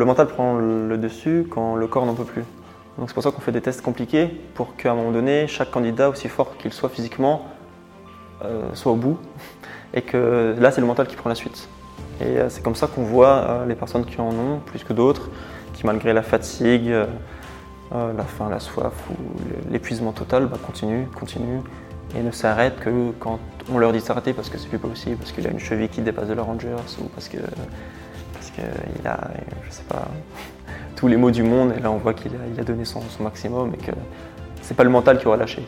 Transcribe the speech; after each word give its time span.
le 0.00 0.06
mental 0.06 0.28
prend 0.28 0.58
le 0.58 0.96
dessus 0.96 1.46
quand 1.50 1.76
le 1.76 1.86
corps 1.86 2.06
n'en 2.06 2.14
peut 2.14 2.24
plus. 2.24 2.42
Donc 2.98 3.08
c'est 3.08 3.14
pour 3.14 3.22
ça 3.22 3.30
qu'on 3.30 3.42
fait 3.42 3.52
des 3.52 3.60
tests 3.60 3.82
compliqués 3.82 4.28
pour 4.54 4.74
qu'à 4.74 4.92
un 4.92 4.94
moment 4.94 5.12
donné, 5.12 5.46
chaque 5.46 5.70
candidat, 5.70 6.08
aussi 6.08 6.28
fort 6.28 6.56
qu'il 6.56 6.72
soit 6.72 6.88
physiquement, 6.88 7.46
euh, 8.42 8.62
soit 8.72 8.92
au 8.92 8.96
bout. 8.96 9.18
Et 9.94 10.00
que 10.00 10.54
là, 10.58 10.70
c'est 10.70 10.80
le 10.80 10.86
mental 10.86 11.06
qui 11.06 11.16
prend 11.16 11.28
la 11.28 11.34
suite. 11.34 11.68
Et 12.20 12.38
euh, 12.38 12.48
c'est 12.48 12.62
comme 12.62 12.74
ça 12.74 12.86
qu'on 12.86 13.02
voit 13.02 13.28
euh, 13.28 13.66
les 13.66 13.74
personnes 13.74 14.06
qui 14.06 14.20
en 14.22 14.30
ont 14.30 14.60
plus 14.64 14.84
que 14.84 14.94
d'autres, 14.94 15.28
qui 15.74 15.84
malgré 15.84 16.14
la 16.14 16.22
fatigue, 16.22 16.94
la 17.92 18.24
faim, 18.24 18.48
la 18.48 18.60
soif 18.60 18.94
ou 19.10 19.14
l'épuisement 19.70 20.12
total, 20.12 20.46
bah, 20.46 20.56
continuent, 20.64 21.08
continuent 21.18 21.60
et 22.16 22.22
ne 22.22 22.30
s'arrêtent 22.30 22.80
que 22.80 23.10
quand 23.18 23.38
on 23.70 23.78
leur 23.78 23.92
dit 23.92 24.00
s'arrêter 24.00 24.32
parce 24.32 24.48
que 24.48 24.56
c'est 24.56 24.68
plus 24.68 24.78
possible, 24.78 25.16
parce 25.16 25.32
qu'il 25.32 25.46
a 25.46 25.50
une 25.50 25.58
cheville 25.58 25.88
qui 25.88 26.00
dépasse 26.00 26.28
de 26.28 26.34
la 26.34 26.42
Rangers 26.42 26.76
ou 27.00 27.04
parce 27.14 27.28
que 27.28 27.38
qu'il 28.54 29.06
a, 29.06 29.30
je 29.68 29.74
sais 29.74 29.82
pas, 29.88 30.08
tous 30.96 31.08
les 31.08 31.16
mots 31.16 31.30
du 31.30 31.42
monde 31.42 31.72
et 31.76 31.80
là 31.80 31.90
on 31.90 31.98
voit 31.98 32.14
qu'il 32.14 32.32
a, 32.34 32.64
donné 32.64 32.84
son, 32.84 33.00
maximum 33.20 33.74
et 33.74 33.78
que 33.78 33.92
c'est 34.62 34.76
pas 34.76 34.84
le 34.84 34.90
mental 34.90 35.18
qui 35.18 35.26
aura 35.26 35.36
lâché. 35.36 35.62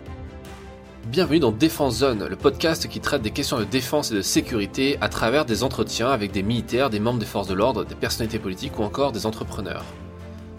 Bienvenue 1.07 1.41
dans 1.41 1.53
Défense 1.53 1.97
Zone, 1.97 2.27
le 2.27 2.37
podcast 2.37 2.89
qui 2.89 3.01
traite 3.01 3.23
des 3.23 3.33
questions 3.33 3.59
de 3.59 3.65
défense 3.65 4.13
et 4.13 4.15
de 4.15 4.23
sécurité 4.23 4.97
à 5.01 5.09
travers 5.09 5.45
des 5.45 5.65
entretiens 5.65 6.09
avec 6.09 6.33
des 6.33 6.43
militaires, 6.43 6.91
des 6.91 7.01
membres 7.01 7.19
des 7.19 7.27
forces 7.27 7.49
de 7.49 7.55
l'ordre, 7.55 7.85
des 7.85 7.95
personnalités 7.95 8.39
politiques 8.39 8.79
ou 8.79 8.83
encore 8.83 9.13
des 9.13 9.27
entrepreneurs. 9.27 9.85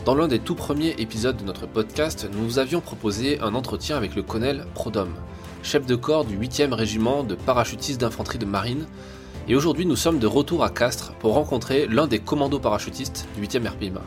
Dans 0.05 0.15
l'un 0.15 0.27
des 0.27 0.39
tout 0.39 0.55
premiers 0.55 0.95
épisodes 0.97 1.37
de 1.37 1.45
notre 1.45 1.65
podcast, 1.65 2.27
nous 2.33 2.43
vous 2.43 2.59
avions 2.59 2.81
proposé 2.81 3.39
un 3.39 3.55
entretien 3.55 3.95
avec 3.95 4.15
le 4.15 4.21
colonel 4.21 4.65
Prodom, 4.73 5.07
chef 5.63 5.85
de 5.85 5.95
corps 5.95 6.25
du 6.25 6.37
8e 6.37 6.73
régiment 6.73 7.23
de 7.23 7.35
parachutistes 7.35 8.01
d'infanterie 8.01 8.37
de 8.37 8.45
marine, 8.45 8.85
et 9.47 9.55
aujourd'hui 9.55 9.85
nous 9.85 9.95
sommes 9.95 10.19
de 10.19 10.27
retour 10.27 10.63
à 10.63 10.69
Castres 10.69 11.13
pour 11.19 11.33
rencontrer 11.33 11.87
l'un 11.87 12.07
des 12.07 12.19
commandos 12.19 12.59
parachutistes 12.59 13.27
du 13.35 13.45
8e 13.45 13.67
RPMA. 13.67 14.01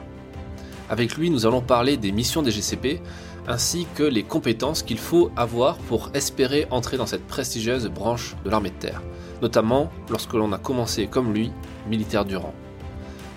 Avec 0.88 1.16
lui, 1.16 1.30
nous 1.30 1.46
allons 1.46 1.60
parler 1.60 1.96
des 1.96 2.12
missions 2.12 2.42
des 2.42 2.52
GCP, 2.52 3.00
ainsi 3.48 3.86
que 3.94 4.02
les 4.02 4.22
compétences 4.22 4.82
qu'il 4.82 4.98
faut 4.98 5.30
avoir 5.36 5.78
pour 5.78 6.10
espérer 6.14 6.66
entrer 6.70 6.96
dans 6.96 7.06
cette 7.06 7.26
prestigieuse 7.26 7.88
branche 7.88 8.36
de 8.44 8.50
l'armée 8.50 8.70
de 8.70 8.76
terre, 8.76 9.02
notamment 9.42 9.90
lorsque 10.10 10.34
l'on 10.34 10.52
a 10.52 10.58
commencé 10.58 11.06
comme 11.06 11.34
lui, 11.34 11.52
militaire 11.88 12.24
du 12.24 12.36
rang. 12.36 12.54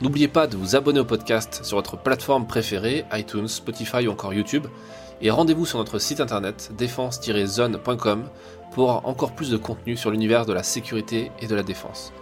N'oubliez 0.01 0.29
pas 0.29 0.47
de 0.47 0.55
vous 0.55 0.75
abonner 0.75 1.01
au 1.01 1.05
podcast 1.05 1.61
sur 1.63 1.77
votre 1.77 1.97
plateforme 1.97 2.47
préférée, 2.47 3.03
iTunes, 3.13 3.49
Spotify 3.49 4.07
ou 4.07 4.11
encore 4.11 4.33
YouTube, 4.33 4.67
et 5.21 5.31
rendez-vous 5.31 5.65
sur 5.65 5.77
notre 5.77 5.99
site 5.99 6.21
internet 6.21 6.71
défense-zone.com 6.77 8.23
pour 8.71 9.07
encore 9.07 9.31
plus 9.31 9.49
de 9.49 9.57
contenu 9.57 9.97
sur 9.97 10.11
l'univers 10.11 10.45
de 10.45 10.53
la 10.53 10.63
sécurité 10.63 11.31
et 11.41 11.47
de 11.47 11.55
la 11.55 11.63
défense. 11.63 12.13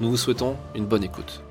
Nous 0.00 0.10
vous 0.10 0.16
souhaitons 0.16 0.56
une 0.74 0.86
bonne 0.86 1.04
écoute. 1.04 1.42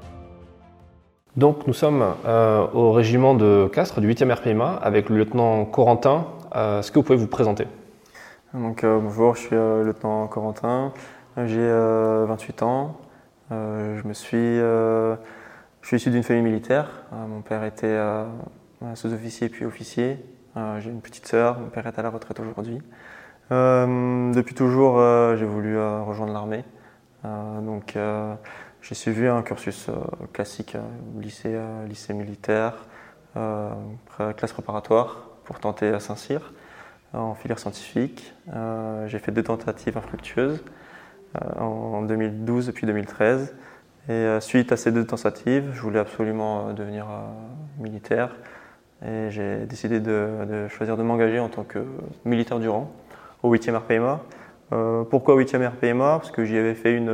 Donc 1.35 1.67
nous 1.67 1.73
sommes 1.73 2.03
euh, 2.25 2.65
au 2.73 2.91
régiment 2.93 3.35
de 3.35 3.69
Castres 3.71 4.01
du 4.01 4.11
8e 4.11 4.33
RPMA 4.33 4.79
avec 4.81 5.09
le 5.09 5.17
lieutenant 5.17 5.65
Corentin. 5.65 6.25
Euh, 6.55 6.79
est-ce 6.79 6.91
que 6.91 6.97
vous 6.97 7.03
pouvez 7.03 7.19
vous 7.19 7.27
présenter? 7.27 7.67
Donc, 8.53 8.83
euh, 8.83 8.99
Bonjour, 8.99 9.35
je 9.35 9.41
suis 9.41 9.55
le 9.55 9.83
lieutenant 9.83 10.25
Corentin, 10.27 10.93
j'ai 11.45 11.69
28 11.69 12.63
ans. 12.63 12.97
je, 13.51 14.07
me 14.07 14.13
suis, 14.13 14.57
je 14.57 15.17
suis 15.83 15.97
issu 15.97 16.09
d'une 16.09 16.23
famille 16.23 16.41
militaire. 16.41 16.89
mon 17.11 17.41
père 17.41 17.63
était 17.65 17.99
sous-officier 18.95 19.49
puis 19.49 19.65
officier. 19.65 20.17
J'ai 20.80 20.89
une 20.89 21.02
petite 21.02 21.27
sœur, 21.27 21.59
mon 21.59 21.67
père 21.67 21.88
est 21.88 22.00
à 22.00 22.02
la 22.02 22.09
retraite 22.09 22.39
aujourd'hui. 22.39 22.81
depuis 23.50 24.55
toujours, 24.55 24.99
j'ai 25.36 25.45
voulu 25.45 25.77
rejoindre 25.80 26.33
l'armée. 26.33 26.64
donc 27.23 27.95
j'ai 28.88 28.95
suivi 28.95 29.27
un 29.27 29.41
cursus 29.41 29.89
euh, 29.89 29.95
classique, 30.31 30.75
euh, 30.75 30.81
lycée, 31.19 31.52
euh, 31.53 31.86
lycée 31.88 32.14
militaire, 32.14 32.86
classe 34.36 34.52
préparatoire 34.52 35.30
pour 35.44 35.59
tenter 35.59 35.89
à 35.89 35.99
Saint-Cyr 35.99 36.53
en 37.14 37.36
filière 37.36 37.59
scientifique. 37.59 38.33
j'ai 39.05 39.19
fait 39.19 39.31
deux 39.31 39.43
tentatives 39.43 39.95
infructueuses 39.95 40.64
en 41.60 42.02
2012 42.02 42.70
et 42.70 42.71
puis 42.71 42.87
2013. 42.87 43.55
Et 44.10 44.37
suite 44.39 44.71
à 44.71 44.77
ces 44.77 44.92
deux 44.92 45.05
tentatives, 45.05 45.70
je 45.71 45.81
voulais 45.81 45.99
absolument 45.99 46.73
devenir 46.73 47.05
militaire. 47.77 48.36
Et 49.05 49.30
j'ai 49.30 49.65
décidé 49.65 49.99
de, 49.99 50.67
choisir 50.69 50.97
de 50.97 51.03
m'engager 51.03 51.39
en 51.39 51.49
tant 51.49 51.63
que 51.63 51.85
militaire 52.25 52.59
du 52.59 52.67
rang 52.67 52.91
au 53.43 53.53
8e 53.53 53.75
RPMA. 53.75 54.19
Euh, 54.73 55.03
pourquoi 55.03 55.35
8e 55.35 55.67
RPMA 55.67 56.17
Parce 56.19 56.31
que 56.31 56.43
j'y 56.45 56.58
avais 56.58 56.73
fait 56.73 56.95
une, 56.95 57.13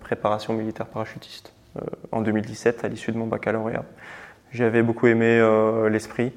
préparation 0.00 0.54
militaire 0.54 0.86
parachutiste 0.86 1.52
euh, 1.76 1.82
en 2.10 2.22
2017 2.22 2.84
à 2.84 2.88
l'issue 2.88 3.12
de 3.12 3.18
mon 3.18 3.26
baccalauréat. 3.26 3.84
J'avais 4.50 4.82
beaucoup 4.82 5.06
aimé 5.06 5.38
euh, 5.38 5.88
l'esprit, 5.88 6.32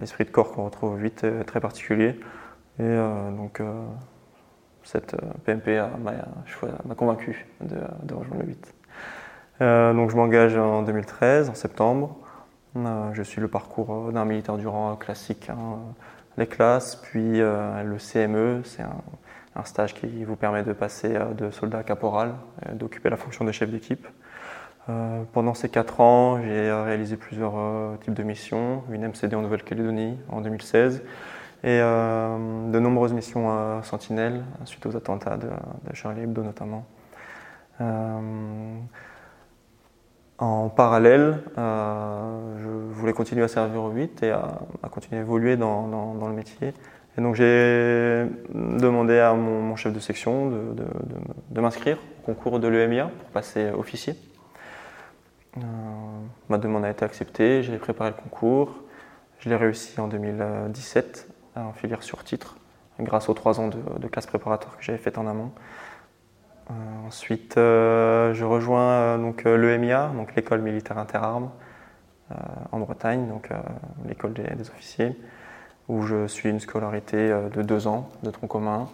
l'esprit 0.00 0.24
de 0.24 0.30
corps 0.30 0.50
qu'on 0.50 0.64
retrouve 0.64 0.94
au 0.94 0.96
8 0.96 1.26
très 1.46 1.60
particulier. 1.60 2.18
Et 2.80 2.96
donc 3.36 3.60
cette 4.82 5.16
PMP 5.44 5.80
m'a 6.00 6.94
convaincu 6.96 7.46
de, 7.60 7.76
de, 8.02 8.14
rejoindre 8.14 8.42
le 8.42 8.48
8. 8.48 9.94
donc 9.96 10.10
je 10.10 10.16
m'engage 10.16 10.56
en 10.56 10.82
2013, 10.82 11.50
en 11.50 11.54
septembre. 11.54 12.16
Je 13.14 13.22
suis 13.22 13.40
le 13.40 13.48
parcours 13.48 14.12
d'un 14.12 14.24
militaire 14.24 14.56
du 14.56 14.66
rang 14.66 14.96
classique, 14.96 15.50
hein, 15.50 15.78
les 16.36 16.46
classes, 16.46 16.96
puis 16.96 17.38
le 17.38 17.96
CME, 17.98 18.62
c'est 18.64 18.84
un 19.58 19.64
stage 19.64 19.94
qui 19.94 20.24
vous 20.24 20.36
permet 20.36 20.62
de 20.62 20.72
passer 20.72 21.14
euh, 21.14 21.34
de 21.34 21.50
soldat 21.50 21.78
à 21.78 21.82
caporal, 21.82 22.34
euh, 22.66 22.74
d'occuper 22.74 23.10
la 23.10 23.16
fonction 23.16 23.44
de 23.44 23.52
chef 23.52 23.70
d'équipe. 23.70 24.06
Euh, 24.88 25.22
pendant 25.32 25.54
ces 25.54 25.68
quatre 25.68 26.00
ans, 26.00 26.40
j'ai 26.42 26.72
réalisé 26.72 27.16
plusieurs 27.16 27.54
types 28.00 28.14
de 28.14 28.22
missions, 28.22 28.84
une 28.90 29.06
MCD 29.06 29.36
en 29.36 29.42
Nouvelle-Calédonie 29.42 30.18
en 30.30 30.40
2016 30.40 31.02
et 31.64 31.80
de 31.80 32.78
nombreuses 32.78 33.12
missions 33.12 33.50
à 33.50 33.82
Sentinelle 33.82 34.44
suite 34.64 34.86
aux 34.86 34.96
attentats 34.96 35.36
de, 35.36 35.48
Charlie 35.92 36.22
Hebdo 36.22 36.42
notamment. 36.42 36.86
En 40.38 40.68
parallèle, 40.68 41.42
je 41.56 42.68
voulais 42.92 43.12
continuer 43.12 43.42
à 43.42 43.48
servir 43.48 43.82
au 43.82 43.90
8 43.90 44.22
et 44.22 44.30
à, 44.30 44.60
continuer 44.90 45.18
à 45.18 45.22
évoluer 45.22 45.56
dans, 45.56 46.16
le 46.28 46.32
métier. 46.32 46.72
Et 47.16 47.20
donc 47.20 47.34
j'ai 47.34 48.26
demandé 48.54 49.18
à 49.18 49.34
mon, 49.34 49.74
chef 49.76 49.92
de 49.92 49.98
section 49.98 50.50
de, 50.50 51.60
m'inscrire 51.60 51.98
au 52.22 52.26
concours 52.26 52.60
de 52.60 52.68
l'EMIA 52.68 53.10
pour 53.18 53.28
passer 53.30 53.70
officier. 53.70 54.14
Euh, 55.56 55.60
ma 56.48 56.58
demande 56.58 56.84
a 56.84 56.90
été 56.90 57.04
acceptée, 57.04 57.62
j'ai 57.62 57.76
préparé 57.78 58.10
le 58.10 58.16
concours. 58.16 58.74
Je 59.40 59.48
l'ai 59.48 59.56
réussi 59.56 60.00
en 60.00 60.08
2017 60.08 61.28
en 61.56 61.72
filière 61.72 62.02
sur 62.02 62.22
titre, 62.24 62.56
grâce 63.00 63.28
aux 63.28 63.34
trois 63.34 63.60
ans 63.60 63.68
de, 63.68 64.08
classe 64.08 64.26
préparatoire 64.26 64.76
que 64.76 64.84
j'avais 64.84 64.98
fait 64.98 65.18
en 65.18 65.26
amont. 65.26 65.50
Euh, 66.70 67.06
ensuite, 67.06 67.56
euh, 67.56 68.34
je 68.34 68.44
rejoins 68.44 69.18
donc 69.18 69.44
l'EMIA, 69.44 70.12
donc 70.14 70.34
l'école 70.34 70.60
militaire 70.60 70.98
interarmes 70.98 71.50
en 72.72 72.78
Bretagne, 72.78 73.26
donc 73.26 73.48
l'école 74.06 74.34
des, 74.34 74.68
officiers 74.68 75.16
où 75.88 76.02
je 76.02 76.26
suis 76.26 76.48
une 76.48 76.60
scolarité 76.60 77.16
euh, 77.16 77.48
de 77.48 77.62
deux 77.62 77.86
ans 77.86 78.08
de 78.22 78.30
tronc 78.30 78.46
commun. 78.46 78.88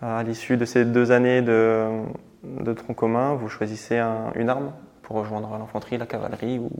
À 0.00 0.22
l'issue 0.22 0.56
de 0.56 0.64
ces 0.64 0.84
deux 0.84 1.12
années 1.12 1.42
de, 1.42 2.72
tronc 2.74 2.94
commun, 2.94 3.34
vous 3.34 3.48
choisissez 3.48 3.98
une 4.34 4.48
arme 4.48 4.72
pour 5.02 5.16
rejoindre 5.16 5.58
l'infanterie, 5.58 5.98
la 5.98 6.06
cavalerie 6.06 6.58
ou, 6.58 6.70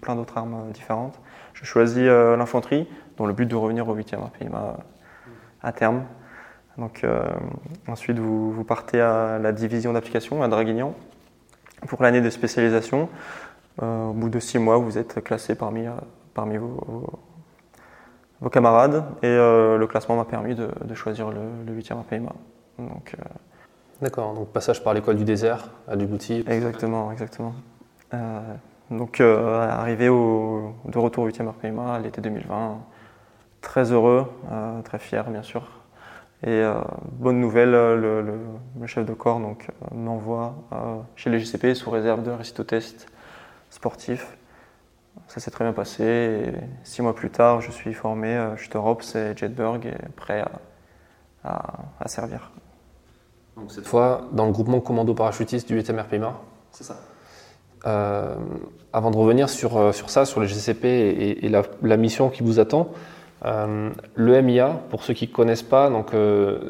plein 0.00 0.16
d'autres 0.16 0.38
armes 0.38 0.72
différentes. 0.72 1.20
Je 1.52 1.64
choisis 1.64 2.02
euh, 2.02 2.36
l'infanterie, 2.36 2.88
dont 3.18 3.26
le 3.26 3.34
but 3.34 3.46
de 3.46 3.54
revenir 3.54 3.86
au 3.86 3.94
8e 3.94 4.16
RPIMA 4.16 4.78
à 5.62 5.72
terme. 5.72 6.04
Donc, 6.78 7.04
euh, 7.04 7.24
ensuite, 7.86 8.18
vous, 8.18 8.64
partez 8.64 9.00
à 9.00 9.38
la 9.38 9.52
division 9.52 9.92
d'application 9.92 10.42
à 10.42 10.48
Draguignan 10.48 10.94
pour 11.86 12.02
l'année 12.02 12.20
de 12.20 12.30
spécialisation. 12.30 13.08
au 13.80 14.12
bout 14.12 14.28
de 14.28 14.40
six 14.40 14.58
mois, 14.58 14.78
vous 14.78 14.98
êtes 14.98 15.22
classé 15.22 15.54
parmi, 15.54 15.86
parmi 16.34 16.56
vos, 16.56 17.20
vos 18.44 18.50
camarades 18.50 19.04
et 19.22 19.26
euh, 19.26 19.78
le 19.78 19.86
classement 19.86 20.16
m'a 20.16 20.26
permis 20.26 20.54
de, 20.54 20.68
choisir 20.94 21.30
le, 21.30 21.72
8e 21.74 22.00
APMA. 22.00 22.32
Donc, 22.78 23.14
euh, 23.18 23.22
D'accord, 24.02 24.34
donc 24.34 24.48
passage 24.48 24.84
par 24.84 24.92
l'école 24.92 25.16
du 25.16 25.24
désert 25.24 25.70
à 25.88 25.98
Djibouti. 25.98 26.44
Exactement, 26.46 27.10
exactement. 27.10 27.54
Euh, 28.12 28.40
donc 28.90 29.20
arrivé 29.20 30.10
au, 30.10 30.74
de 30.84 30.98
retour 30.98 31.24
au 31.24 31.28
8e 31.28 31.48
RPMA 31.48 31.98
l'été 32.00 32.20
2020, 32.20 32.78
très 33.62 33.92
heureux, 33.92 34.30
très 34.84 34.98
fier 34.98 35.24
bien 35.30 35.42
sûr. 35.42 35.62
Et 36.46 36.62
bonne 37.12 37.40
nouvelle, 37.40 37.70
le, 37.70 38.20
le, 38.20 38.86
chef 38.86 39.06
de 39.06 39.14
corps 39.14 39.40
m'envoie 39.92 40.54
chez 41.16 41.30
les 41.30 41.38
GCP 41.38 41.74
sous 41.74 41.90
réserve 41.90 42.22
de 42.22 42.30
récitotest 42.30 43.06
sportif 43.70 44.36
ça 45.28 45.40
s'est 45.40 45.50
très 45.50 45.64
bien 45.64 45.72
passé. 45.72 46.04
Et 46.04 46.52
six 46.82 47.02
mois 47.02 47.14
plus 47.14 47.30
tard, 47.30 47.60
je 47.60 47.70
suis 47.70 47.94
formé 47.94 48.36
à 48.36 48.56
Schuterops 48.56 49.16
et 49.16 49.36
Jetberg 49.36 49.86
et 49.86 50.08
prêt 50.16 50.44
à, 51.44 51.84
à, 52.00 52.08
servir. 52.08 52.50
Donc 53.56 53.70
cette 53.70 53.86
fois, 53.86 54.28
dans 54.32 54.46
le 54.46 54.52
groupement 54.52 54.80
commando 54.80 55.14
parachutiste 55.14 55.68
du 55.68 55.80
8e 55.80 56.00
RPMA 56.00 56.40
C'est 56.72 56.84
ça. 56.84 56.96
avant 58.92 59.10
de 59.10 59.16
revenir 59.16 59.48
sur, 59.48 59.94
sur 59.94 60.10
ça, 60.10 60.24
sur 60.24 60.40
les 60.40 60.48
GCP 60.48 60.84
et, 61.42 61.48
la, 61.48 61.62
la, 61.82 61.96
mission 61.96 62.30
qui 62.30 62.42
vous 62.42 62.58
attend, 62.58 62.90
le 63.42 64.42
MIA, 64.42 64.80
pour 64.90 65.02
ceux 65.02 65.14
qui 65.14 65.28
ne 65.28 65.32
connaissent 65.32 65.62
pas, 65.62 65.90
donc 65.90 66.12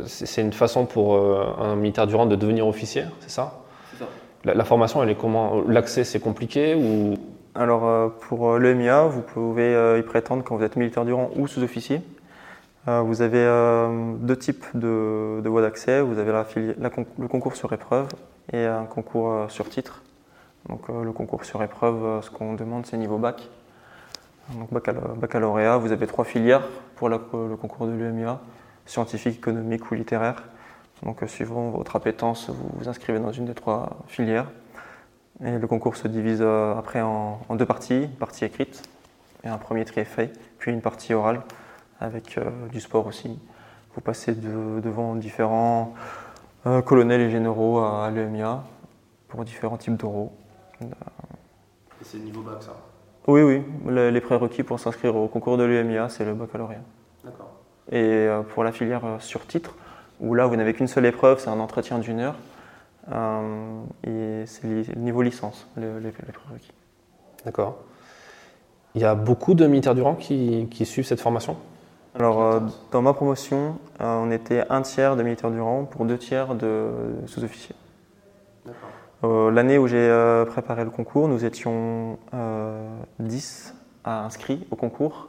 c'est 0.07 0.43
une 0.43 0.53
façon 0.53 0.87
pour 0.87 1.17
un 1.17 1.77
militaire 1.77 2.07
du 2.07 2.15
rang 2.15 2.27
de 2.27 2.37
devenir 2.37 2.67
officier, 2.67 3.05
c'est 3.21 3.31
ça? 3.31 3.63
C'est 3.93 4.01
ça. 4.01 4.09
La, 4.45 4.55
la, 4.55 4.65
formation, 4.65 5.03
elle 5.03 5.11
est 5.11 5.15
comment? 5.15 5.63
L'accès, 5.69 6.05
c'est 6.05 6.21
compliqué 6.21 6.75
ou? 6.75 7.15
Alors 7.57 7.87
euh, 7.87 8.09
pour 8.09 8.51
euh, 8.51 8.59
le 8.59 8.75
MIA, 8.75 9.05
vous 9.05 9.23
pouvez 9.23 9.75
euh, 9.75 9.99
y 9.99 10.03
prétendre 10.03 10.43
quand 10.43 10.57
vous 10.57 10.65
êtes 10.65 10.75
militaire 10.75 11.05
du 11.05 11.13
rang 11.13 11.31
ou 11.37 11.47
sous-officier. 11.47 12.03
Vous 12.87 13.23
avez 13.23 13.43
deux 14.21 14.37
types 14.37 14.67
de, 14.75 15.41
voies 15.47 15.63
d'accès. 15.63 16.03
Vous 16.03 16.19
avez 16.19 16.33
le 16.33 17.29
concours 17.29 17.57
sur 17.57 17.73
épreuve 17.73 18.09
et 18.53 18.63
un 18.63 18.85
concours 18.85 19.51
sur 19.51 19.71
titre. 19.71 20.03
Donc 20.69 20.89
le 20.89 21.11
concours 21.13 21.47
sur 21.47 21.63
épreuve, 21.63 22.23
ce 22.23 22.29
qu'on 22.29 22.53
demande, 22.53 22.85
c'est 22.85 22.99
niveau 22.99 23.17
bac. 23.17 23.49
Donc 24.51 24.73
baccalauréat, 24.73 25.79
vous 25.79 25.93
avez 25.93 26.07
trois 26.07 26.25
filières 26.25 26.69
pour 26.97 27.09
le 27.09 27.19
concours 27.19 27.87
de 27.87 27.93
l'UMIA, 27.93 28.41
scientifique, 28.87 29.37
économique 29.39 29.91
ou 29.91 29.95
littéraire. 29.95 30.43
Donc 31.03 31.23
suivant 31.27 31.71
votre 31.71 31.97
appétence, 31.97 32.51
vous 32.51 32.71
vous 32.75 32.89
inscrivez 32.89 33.19
dans 33.19 33.33
une 33.33 33.47
des 33.47 33.55
trois 33.55 33.99
filières. 34.07 34.47
Et 35.43 35.59
le 35.59 35.67
concours 35.67 35.97
se 35.97 36.07
divise 36.07 36.41
euh, 36.41 36.77
après 36.77 37.01
en, 37.01 37.41
deux 37.51 37.67
parties, 37.67 38.05
une 38.05 38.11
partie 38.11 38.45
écrite 38.45 38.89
et 39.43 39.49
un 39.49 39.59
premier 39.59 39.85
tri 39.85 40.05
fait, 40.05 40.33
puis 40.59 40.73
une 40.73 40.81
partie 40.81 41.13
orale 41.13 41.43
avec 42.01 42.39
euh, 42.39 42.51
du 42.69 42.81
sport 42.81 43.07
aussi. 43.07 43.39
Vous 43.95 44.01
passez 44.01 44.35
devant 44.35 45.17
différents 45.17 45.95
euh, 46.67 46.83
colonels 46.83 47.21
et 47.21 47.31
généraux 47.31 47.81
à, 47.81 48.11
l'EMIA 48.11 48.65
pour 49.29 49.45
différents 49.45 49.77
types 49.77 49.97
d'euros. 49.97 50.33
c'est 52.03 52.19
le 52.19 52.25
niveau 52.25 52.43
bac 52.43 52.63
ça 52.63 52.77
Oui, 53.27 53.43
oui. 53.43 53.63
Les, 53.89 54.21
prérequis 54.21 54.63
pour 54.63 54.79
s'inscrire 54.79 55.17
au 55.17 55.29
concours 55.29 55.57
de 55.57 55.65
l'EMIA, 55.65 56.09
c'est 56.09 56.25
le 56.25 56.35
baccalauréat. 56.35 56.83
D'accord. 57.25 57.53
Et 57.91 58.29
pour 58.51 58.65
la 58.65 58.73
filière 58.73 59.03
sur 59.21 59.47
titre, 59.47 59.75
où 60.21 60.35
là 60.35 60.47
vous 60.47 60.57
n'avez 60.57 60.75
qu'une 60.75 60.89
seule 60.89 61.07
épreuve, 61.07 61.39
c'est 61.39 61.51
un 61.51 61.61
entretien 61.61 61.99
d'une 61.99 62.21
heure. 62.21 62.37
Euh, 63.13 63.83
et 64.05 64.47
c'est 64.47 64.67
le 64.67 65.01
niveau 65.01 65.23
licence, 65.23 65.67
les, 65.77 66.11
prérequis. 66.11 66.73
D'accord. 67.45 67.79
Il 68.95 69.03
y 69.03 69.05
a 69.05 69.15
beaucoup 69.15 69.55
de 69.55 69.67
militaires 69.67 69.95
du 69.95 70.03
rang 70.03 70.15
qui, 70.15 70.69
suivent 70.85 71.05
cette 71.05 71.21
formation? 71.21 71.57
Alors, 72.15 72.43
euh, 72.43 72.61
dans 72.93 73.03
ma 73.03 73.13
promotion, 73.13 73.79
euh, 74.01 74.21
on 74.23 74.31
était 74.31 74.65
un 74.71 74.83
tiers 74.83 75.17
de 75.17 75.23
militaires 75.23 75.51
du 75.51 75.61
rang 75.61 75.85
pour 75.85 76.05
deux 76.05 76.17
tiers 76.17 76.55
de 76.55 76.89
sous-officiers. 77.27 77.75
L'année 79.53 79.79
où 79.79 79.87
j'ai 79.87 80.45
préparé 80.47 80.85
le 80.85 80.91
concours, 80.91 81.29
nous 81.29 81.45
étions 81.45 82.19
10 83.19 83.75
à 84.05 84.25
inscrits 84.25 84.67
au 84.71 84.77
concours. 84.77 85.29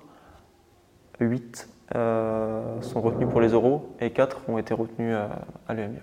8 1.19 1.69
sont 1.93 3.01
retenus 3.01 3.29
pour 3.29 3.41
les 3.41 3.49
euros 3.49 3.95
et 3.99 4.11
4 4.11 4.49
ont 4.49 4.57
été 4.57 4.73
retenus 4.73 5.15
à 5.67 5.73
l'EMIA. 5.73 6.01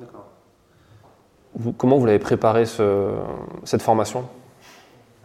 D'accord 0.00 0.34
comment 1.76 1.98
vous 1.98 2.06
l'avez 2.06 2.18
préparé 2.18 2.64
cette 2.66 3.82
formation? 3.82 4.24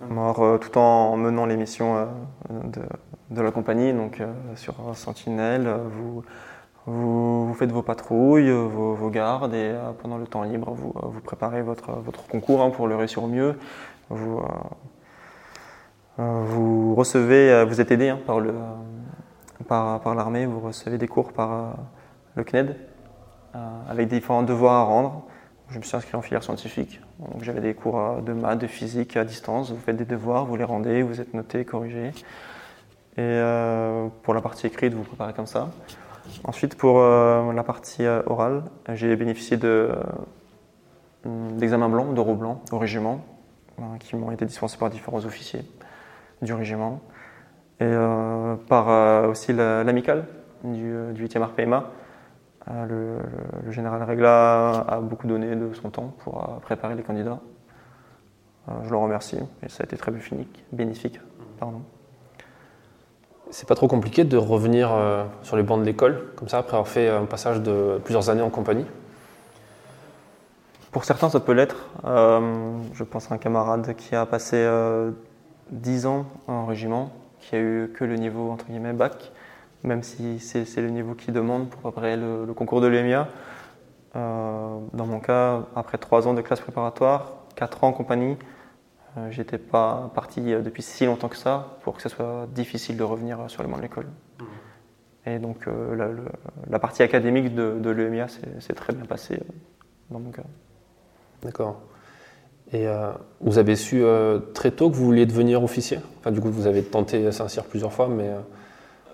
Euh, 0.02 0.58
Tout 0.58 0.78
en 0.78 1.18
menant 1.18 1.46
les 1.46 1.58
missions 1.58 1.98
euh, 1.98 2.06
de, 3.30 3.42
la 3.42 3.52
compagnie, 3.52 3.94
donc 3.94 4.22
euh, 4.22 4.32
sur 4.56 4.76
Sentinelle, 4.94 5.70
vous, 5.92 6.24
vous, 6.90 7.54
faites 7.54 7.72
vos 7.72 7.82
patrouilles, 7.82 8.52
vos, 8.52 9.10
gardes 9.10 9.54
et 9.54 9.74
pendant 10.02 10.18
le 10.18 10.26
temps 10.26 10.44
libre, 10.44 10.72
vous, 10.74 10.94
vous 10.96 11.22
préparez 11.22 11.62
votre, 11.62 12.02
concours 12.30 12.62
hein, 12.62 12.70
pour 12.70 12.88
le 12.88 12.96
réussir 12.96 13.24
au 13.24 13.28
mieux. 13.28 13.58
Vous, 14.10 14.42
vous 16.18 16.96
recevez, 16.96 17.64
vous 17.66 17.80
êtes 17.80 17.92
aidé 17.92 18.10
hein, 18.10 18.20
par, 19.68 20.16
l'armée, 20.16 20.46
vous 20.46 20.60
recevez 20.60 20.98
des 20.98 21.08
cours 21.08 21.32
par 21.32 21.76
le 22.36 22.44
CNED 22.44 22.76
avec 23.90 24.08
différents 24.08 24.44
devoirs 24.44 24.76
à 24.76 24.84
rendre. 24.84 25.24
Je 25.70 25.78
me 25.78 25.84
suis 25.84 25.96
inscrit 25.96 26.18
en 26.18 26.22
filière 26.22 26.44
scientifique. 26.44 27.00
j'avais 27.42 27.62
des 27.62 27.76
cours 27.76 28.22
de 28.24 28.34
maths, 28.34 28.60
de 28.60 28.68
physique 28.68 29.16
à 29.16 29.24
distance. 29.24 29.72
Vous 29.72 29.78
faites 29.78 29.98
des 29.98 30.06
devoirs, 30.06 30.46
vous 30.46 30.56
les 30.56 30.64
rendez, 30.64 31.04
vous 31.04 31.22
êtes 31.22 31.36
noté, 31.36 31.64
corrigé. 31.64 32.08
Et 33.18 33.22
euh, 33.22 34.08
pour 34.24 34.34
la 34.34 34.42
partie 34.42 34.66
écrite, 34.66 34.94
vous, 34.94 35.04
vous 35.04 35.10
préparez 35.10 35.34
comme 35.34 35.46
ça. 35.46 35.70
Ensuite, 36.44 36.76
pour 36.76 37.00
euh, 37.00 37.54
la 37.54 37.64
partie 37.64 38.06
euh, 38.06 38.22
orale, 38.26 38.64
j'ai 38.94 39.16
bénéficié 39.16 39.58
de, 39.58 39.92
d'examens 41.26 41.90
blancs, 41.90 42.14
d'euros 42.14 42.36
blancs 42.36 42.60
au 42.72 42.78
régiment, 42.78 43.22
qui 44.00 44.16
m'ont 44.16 44.32
été 44.32 44.46
dispensés 44.46 44.78
par 44.78 44.90
différents 44.90 45.24
officiers 45.26 45.64
du 46.42 46.54
régiment. 46.54 47.02
Et 47.82 47.94
par 48.68 49.30
aussi 49.30 49.54
l'amicale 49.54 50.26
du, 50.66 51.14
du 51.14 51.26
8e 51.26 51.46
RPMA, 51.46 51.90
euh, 52.70 53.22
le, 53.66 53.72
général 53.72 54.04
Regla 54.04 54.86
a 54.88 55.00
beaucoup 55.00 55.28
donné 55.28 55.56
de 55.56 55.74
son 55.74 55.90
temps 55.90 56.14
pour 56.20 56.44
euh, 56.44 56.60
préparer 56.60 56.96
les 56.96 57.04
candidats. 57.04 57.40
Euh, 58.68 58.74
je 58.84 58.90
le 58.90 58.98
remercie 58.98 59.40
et 59.64 59.70
ça 59.70 59.84
a 59.84 59.86
été 59.86 59.98
très 59.98 60.12
bénéfique. 60.12 60.66
bénéfique 60.72 61.20
pardon. 61.60 61.82
C'est 63.52 63.68
pas 63.68 63.76
trop 63.76 63.88
compliqué 63.88 64.24
de 64.24 64.38
revenir 64.38 64.92
sur 65.42 65.58
les 65.58 65.64
bancs 65.64 65.80
de 65.80 65.86
l'école, 65.86 66.26
comme 66.36 66.48
ça, 66.48 66.60
après 66.60 66.74
avoir 66.74 66.88
fait 66.88 67.10
un 67.10 67.26
passage 67.26 67.62
de 67.62 68.00
plusieurs 68.04 68.30
années 68.30 68.44
en 68.44 68.50
compagnie 68.50 68.86
Pour 70.92 71.04
certains, 71.04 71.30
ça 71.30 71.40
peut 71.40 71.54
l'être. 71.54 71.90
je 72.04 73.04
pense 73.04 73.32
à 73.32 73.34
un 73.36 73.38
camarade 73.40 73.96
qui 73.96 74.16
a 74.16 74.28
passé 74.28 74.68
10 75.72 76.06
ans 76.06 76.26
en 76.48 76.66
régiment, 76.68 77.12
qui 77.40 77.56
a 77.56 77.60
eu 77.60 77.92
que 77.96 78.04
le 78.04 78.18
niveau 78.18 78.52
entre 78.52 78.66
guillemets 78.68 78.94
bac, 78.94 79.32
même 79.84 80.04
si 80.04 80.40
c'est 80.40 80.82
le 80.82 80.90
niveau 80.90 81.14
qui 81.14 81.32
demande 81.32 81.70
pour 81.70 81.82
préparer 81.82 82.18
le, 82.18 82.54
concours 82.54 82.82
de 82.82 82.88
l'EMIA. 82.88 83.28
Euh, 84.16 84.80
dans 84.94 85.06
mon 85.06 85.20
cas, 85.20 85.62
après 85.76 85.98
trois 85.98 86.28
ans 86.28 86.34
de 86.34 86.42
classe 86.42 86.60
préparatoire, 86.60 87.34
quatre 87.56 87.84
ans 87.84 87.90
en 87.90 87.94
compagnie, 87.94 88.34
euh, 88.34 88.36
j'étais 89.30 89.58
pas 89.58 90.12
parti 90.14 90.54
euh, 90.54 90.62
depuis 90.62 90.84
si 90.84 91.06
longtemps 91.06 91.30
que 91.30 91.38
ça 91.38 91.78
pour 91.84 91.96
que 91.96 92.02
ce 92.02 92.10
soit 92.10 92.48
difficile 92.54 92.98
de 92.98 93.04
revenir 93.04 93.50
sur 93.50 93.64
les 93.64 93.70
bancs 93.70 93.78
de 93.78 93.84
l'école. 93.84 94.06
Mmh. 94.06 94.44
Et 95.30 95.40
donc 95.40 95.68
la, 96.68 96.80
partie 96.80 97.04
académique 97.04 97.54
de, 97.54 97.78
de 97.80 97.90
l'EMIA 97.90 98.28
s'est 98.28 98.74
très 98.74 98.94
bien 98.94 99.06
passée 99.06 99.40
dans 100.10 100.20
mon 100.20 100.32
cas. 100.32 100.44
D'accord. 101.44 101.82
Et 102.72 102.88
vous 103.42 103.60
avez 103.60 103.76
su 103.76 104.02
très 104.56 104.72
tôt 104.72 104.90
que 104.90 104.96
vous 104.96 105.06
vouliez 105.06 105.28
devenir 105.28 105.62
officier? 105.62 106.00
Enfin, 106.20 106.32
du 106.32 106.40
coup, 106.40 106.50
vous 106.50 106.66
avez 106.66 106.84
tenté 106.84 107.32
Saint-Cyr 107.32 107.66
plusieurs 107.66 107.94
fois, 107.94 108.08
mais 108.08 108.32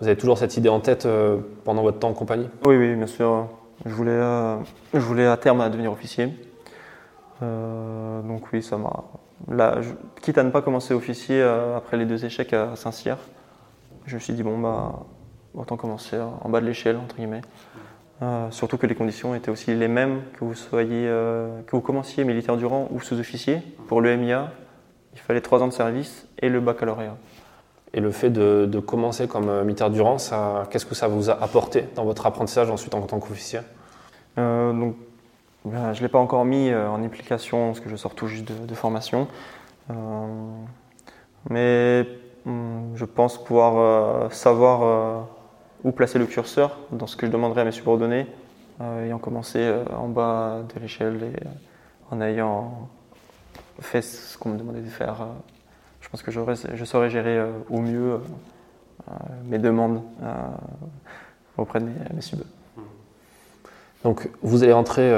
vous 0.02 0.08
avez 0.08 0.18
toujours 0.18 0.38
cette 0.38 0.58
idée 0.58 0.68
en 0.68 0.82
tête 0.82 1.06
euh, 1.06 1.38
pendant 1.64 1.82
votre 1.82 2.00
temps 2.00 2.10
en 2.10 2.14
compagnie? 2.14 2.50
Oui, 2.66 2.76
oui, 2.76 2.96
bien 2.96 3.08
sûr. 3.08 3.48
Je 3.86 3.94
voulais, 3.94 4.12
euh, 4.12 4.58
je 4.94 5.00
voulais 5.00 5.26
à 5.26 5.38
terme 5.38 5.70
devenir 5.70 5.92
officier. 5.92 6.34
Euh, 7.42 8.22
donc 8.22 8.52
oui, 8.52 8.62
ça 8.62 8.78
m'a. 8.78 9.06
Quitte 10.22 10.38
à 10.38 10.44
ne 10.44 10.50
pas 10.50 10.62
commencer 10.62 10.94
officier 10.94 11.42
après 11.42 11.98
les 11.98 12.06
deux 12.06 12.26
échecs 12.26 12.54
à 12.54 12.76
Saint-Cyr, 12.76 13.18
je 14.06 14.16
me 14.16 14.20
suis 14.20 14.34
dit 14.34 14.44
bon 14.44 14.58
bah 14.60 15.06
autant 15.54 15.78
commencer 15.78 16.18
en 16.20 16.50
bas 16.50 16.62
de 16.62 16.66
l'échelle 16.66 16.98
entre 16.98 17.16
guillemets. 17.16 17.42
surtout 18.52 18.78
que 18.78 18.88
les 18.88 18.96
conditions 18.96 19.36
étaient 19.36 19.52
aussi 19.52 19.76
les 19.76 19.88
mêmes 19.88 20.22
que 20.34 20.46
vous 20.46 20.56
soyez, 20.56 21.08
que 21.08 21.72
vous 21.72 21.82
commenciez 21.82 22.24
militaire 22.24 22.58
du 22.58 22.66
rang 22.66 22.88
ou 22.92 23.02
sous-officier. 23.02 23.62
Pour 23.88 24.02
le 24.02 24.16
MIA, 24.16 24.52
il 25.16 25.20
fallait 25.20 25.42
trois 25.42 25.64
ans 25.64 25.68
de 25.68 25.74
service 25.74 26.28
et 26.40 26.50
le 26.50 26.60
baccalauréat. 26.60 27.18
Et 27.94 28.02
le 28.02 28.12
fait 28.12 28.30
de, 28.30 28.80
commencer 28.80 29.28
comme 29.28 29.48
euh, 29.48 29.64
militaire 29.64 29.90
durant, 29.90 30.18
qu'est-ce 30.70 30.86
que 30.86 30.96
ça 30.96 31.08
vous 31.08 31.30
a 31.30 31.42
apporté 31.42 31.86
dans 31.96 32.04
votre 32.04 32.26
apprentissage 32.26 32.70
ensuite 32.70 32.94
en 32.94 33.02
tant 33.02 33.20
qu'officier? 33.20 33.60
Euh, 34.38 34.74
donc, 34.74 34.96
Je 35.66 35.78
ne 35.78 36.00
l'ai 36.00 36.08
pas 36.10 36.20
encore 36.20 36.46
mis 36.46 36.70
euh, 36.70 36.90
en 36.90 37.04
implication 37.04 37.68
parce 37.68 37.80
que 37.80 37.90
je 37.90 37.96
sors 37.96 38.14
tout 38.14 38.28
juste 38.28 38.46
de, 38.46 38.76
formation. 38.76 39.28
mais 41.50 42.06
hum, 42.46 42.92
je 42.96 43.06
pense 43.06 43.44
pouvoir 43.44 44.32
savoir 44.32 45.28
où 45.84 45.92
placer 45.92 46.20
le 46.20 46.26
curseur 46.26 46.80
dans 46.92 47.08
ce 47.08 47.16
que 47.16 47.26
je 47.26 47.32
demanderai 47.32 47.62
à 47.62 47.64
mes 47.66 47.72
subordonnés, 47.72 48.28
ayant 48.82 49.18
commencé 49.20 49.74
en 49.96 50.08
bas 50.08 50.62
de 50.74 50.80
l'échelle 50.80 51.24
et 51.24 52.14
en 52.14 52.22
ayant 52.22 52.90
fait 53.80 54.02
ce 54.02 54.38
qu'on 54.38 54.50
me 54.50 54.58
demandait 54.58 54.82
de 54.82 54.90
faire 54.90 55.28
je 56.06 56.10
pense 56.12 56.22
que 56.22 56.32
je 56.76 56.86
saurais 56.86 57.10
gérer 57.10 57.38
euh, 57.38 57.52
au 57.70 57.82
mieux 57.82 58.12
euh, 58.12 58.18
euh, 59.10 59.14
mes 59.46 59.58
demandes 59.58 60.04
auprès 61.58 61.80
de 61.80 61.86
mes, 61.86 62.22
subs. 62.22 62.46
Donc, 64.06 64.30
vous 64.44 64.62
allez 64.62 64.72
rentrer 64.72 65.12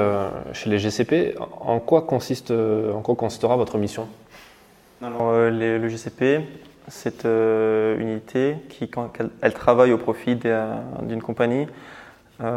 chez 0.54 0.70
les 0.70 0.78
GCP. 0.78 1.36
En 1.60 1.78
quoi, 1.78 2.00
consiste, 2.00 2.50
en 2.50 3.02
quoi 3.02 3.14
consistera 3.16 3.54
votre 3.54 3.76
mission? 3.76 4.08
Alors, 5.02 5.32
le 5.34 5.88
GCP, 5.88 6.40
c'est 6.88 7.26
une 7.26 8.08
unité 8.08 8.56
qui, 8.70 8.88
quand 8.88 9.10
elle, 9.42 9.52
travaille 9.52 9.92
au 9.92 9.98
profit 9.98 10.36
d'une 10.36 11.20
compagnie, 11.20 11.66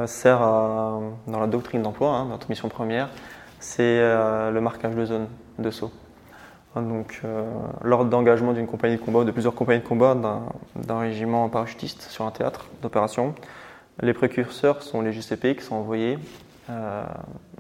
sert 0.06 0.40
dans 0.40 1.40
la 1.42 1.48
doctrine 1.48 1.82
d'emploi, 1.82 2.12
hein, 2.12 2.28
notre 2.30 2.50
mission 2.50 2.70
première, 2.70 3.10
c'est 3.60 4.00
le 4.00 4.60
marquage 4.62 4.96
de 4.96 5.04
zone 5.04 5.28
de 5.60 5.70
saut. 5.70 5.92
Donc, 6.78 7.24
lors 7.84 8.06
d'engagement 8.06 8.54
d'une 8.54 8.68
compagnie 8.68 8.96
de 8.96 9.02
combat 9.02 9.20
ou 9.20 9.24
de 9.26 9.32
plusieurs 9.32 9.54
compagnies 9.54 9.82
de 9.82 9.86
combat 9.86 10.16
d'un 10.78 11.00
régiment 11.00 11.50
parachutiste 11.50 12.04
sur 12.04 12.24
un 12.24 12.32
théâtre 12.32 12.68
d'opération, 12.82 13.36
les 14.02 14.14
précurseurs 14.14 14.84
sont 14.84 15.02
les 15.02 15.12
GCP 15.12 15.56
qui 15.56 15.64
sont 15.64 15.76
envoyés. 15.76 16.18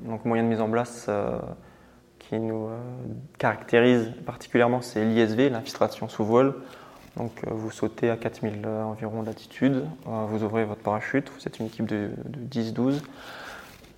donc, 0.04 0.26
moyen 0.26 0.44
de 0.44 0.48
mise 0.48 0.62
en 0.62 0.70
place 0.70 1.10
qui 2.20 2.40
nous 2.40 2.70
caractérise 3.38 4.12
particulièrement, 4.26 4.82
c'est 4.82 5.04
l'ISV, 5.04 5.50
l'infiltration 5.50 6.08
sous 6.08 6.24
vol. 6.24 6.56
Donc 7.18 7.32
euh, 7.46 7.52
vous 7.52 7.72
sautez 7.72 8.10
à 8.10 8.16
4000 8.16 8.62
euh, 8.66 8.84
environ 8.84 9.24
d'altitude, 9.24 9.86
euh, 10.08 10.26
vous 10.28 10.44
ouvrez 10.44 10.64
votre 10.64 10.82
parachute, 10.82 11.30
vous 11.36 11.46
êtes 11.46 11.60
une 11.60 11.66
équipe 11.66 11.86
de, 11.86 12.10
10-12 12.50 13.02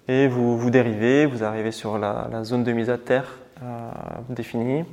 et 0.08 0.28
vous, 0.28 0.58
vous 0.58 0.70
dérivez, 0.70 1.26
vous 1.26 1.44
arrivez 1.44 1.72
sur 1.72 1.98
la, 1.98 2.44
zone 2.44 2.64
de 2.64 2.72
mise 2.72 2.90
à 2.90 2.98
terre 2.98 3.38
définie. 4.28 4.84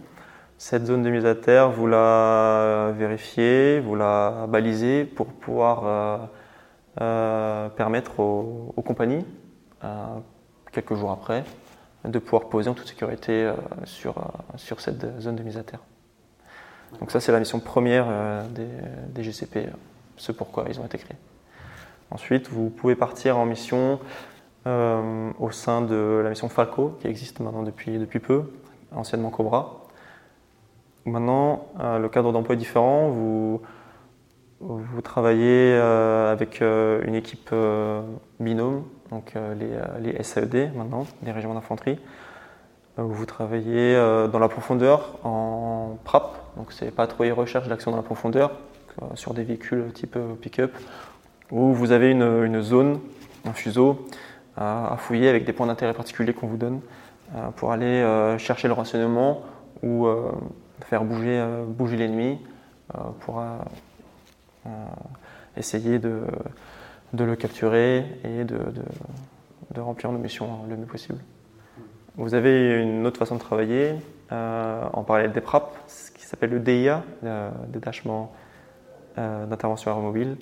Cette 0.56 0.86
zone 0.86 1.02
de 1.02 1.10
mise 1.10 1.26
à 1.26 1.34
terre, 1.34 1.70
vous 1.70 1.88
la 1.88 2.92
vérifiez, 2.96 3.80
vous 3.80 3.96
la 3.96 4.46
balisez 4.48 5.04
pour 5.04 5.26
pouvoir 5.26 6.28
permettre 6.96 8.20
aux, 8.20 8.82
compagnies, 8.84 9.24
quelques 10.72 10.94
jours 10.94 11.10
après, 11.10 11.44
de 12.04 12.18
pouvoir 12.18 12.48
poser 12.48 12.70
en 12.70 12.74
toute 12.74 12.88
sécurité 12.88 13.52
sur, 13.84 14.14
sur 14.56 14.80
cette 14.80 15.20
zone 15.20 15.36
de 15.36 15.42
mise 15.42 15.56
à 15.56 15.62
terre. 15.62 15.80
Donc 16.98 17.10
ça, 17.10 17.20
c'est 17.20 17.32
la 17.32 17.38
mission 17.38 17.60
première 17.60 18.06
euh, 18.08 18.42
des, 19.14 19.22
GCP, 19.22 19.56
euh, 19.56 19.70
ce 20.16 20.32
pourquoi 20.32 20.64
ils 20.68 20.80
ont 20.80 20.86
été 20.86 20.98
créés. 20.98 21.16
Ensuite, 22.10 22.48
vous 22.48 22.70
pouvez 22.70 22.96
partir 22.96 23.38
en 23.38 23.46
mission 23.46 24.00
euh, 24.66 25.30
au 25.38 25.50
sein 25.50 25.82
de 25.82 26.20
la 26.24 26.30
mission 26.30 26.48
Falco, 26.48 26.98
qui 27.00 27.06
existe 27.06 27.38
maintenant 27.40 27.62
depuis, 27.62 27.98
depuis 27.98 28.18
peu, 28.18 28.50
anciennement 28.92 29.30
Cobra. 29.30 29.76
Maintenant, 31.06 31.68
le 31.78 32.08
cadre 32.08 32.30
d'emploi 32.30 32.54
est 32.54 32.58
différent. 32.58 33.08
Vous, 33.08 33.62
vous 34.60 35.00
travaillez 35.00 35.74
avec 35.74 36.60
une 36.60 37.14
équipe 37.14 37.54
binôme, 38.38 38.84
donc 39.10 39.34
les, 39.58 40.22
SAED 40.22 40.72
maintenant, 40.76 41.06
les 41.22 41.32
régiments 41.32 41.54
d'infanterie. 41.54 41.98
Vous 42.96 43.24
travaillez 43.24 43.94
dans 44.30 44.38
la 44.38 44.48
profondeur 44.48 45.18
en 45.24 45.98
PRAP, 46.04 46.36
donc 46.56 46.72
c'est 46.72 46.90
patrouille 46.90 47.30
recherche 47.30 47.68
d'action 47.68 47.90
dans 47.90 47.96
la 47.96 48.02
profondeur 48.02 48.52
euh, 49.02 49.06
sur 49.14 49.34
des 49.34 49.44
véhicules 49.44 49.92
type 49.94 50.16
euh, 50.16 50.34
pick-up, 50.34 50.72
où 51.50 51.72
vous 51.72 51.92
avez 51.92 52.10
une, 52.10 52.60
zone, 52.60 53.00
un 53.44 53.52
fuseau 53.52 54.06
à, 54.56 54.96
fouiller 54.98 55.28
avec 55.28 55.44
des 55.44 55.52
points 55.52 55.66
d'intérêt 55.66 55.94
particuliers 55.94 56.32
qu'on 56.32 56.48
vous 56.48 56.56
donne 56.56 56.80
euh, 57.34 57.48
pour 57.56 57.72
aller 57.72 58.04
chercher 58.38 58.68
le 58.68 58.74
renseignement 58.74 59.42
ou 59.82 60.06
faire 60.84 61.04
bouger, 61.04 61.42
bouger 61.66 61.96
l'ennemi 61.96 62.38
pour 63.20 63.42
essayer 65.56 65.98
de, 65.98 66.22
le 67.16 67.36
capturer 67.36 68.04
et 68.24 68.44
de, 68.44 68.58
remplir 69.76 70.12
nos 70.12 70.18
missions 70.18 70.64
le 70.68 70.76
mieux 70.76 70.86
possible. 70.86 71.18
Vous 72.16 72.34
avez 72.34 72.82
une 72.82 73.06
autre 73.06 73.18
façon 73.18 73.36
de 73.36 73.40
travailler 73.40 73.94
en 74.30 75.02
parallèle 75.04 75.32
des 75.32 75.40
PRAP, 75.40 75.76
s'appelle 76.30 76.50
le 76.50 76.60
DIA, 76.60 77.02
détachement 77.68 78.32
euh, 79.18 79.46
d'intervention 79.46 79.90
aéromobile. 79.90 80.36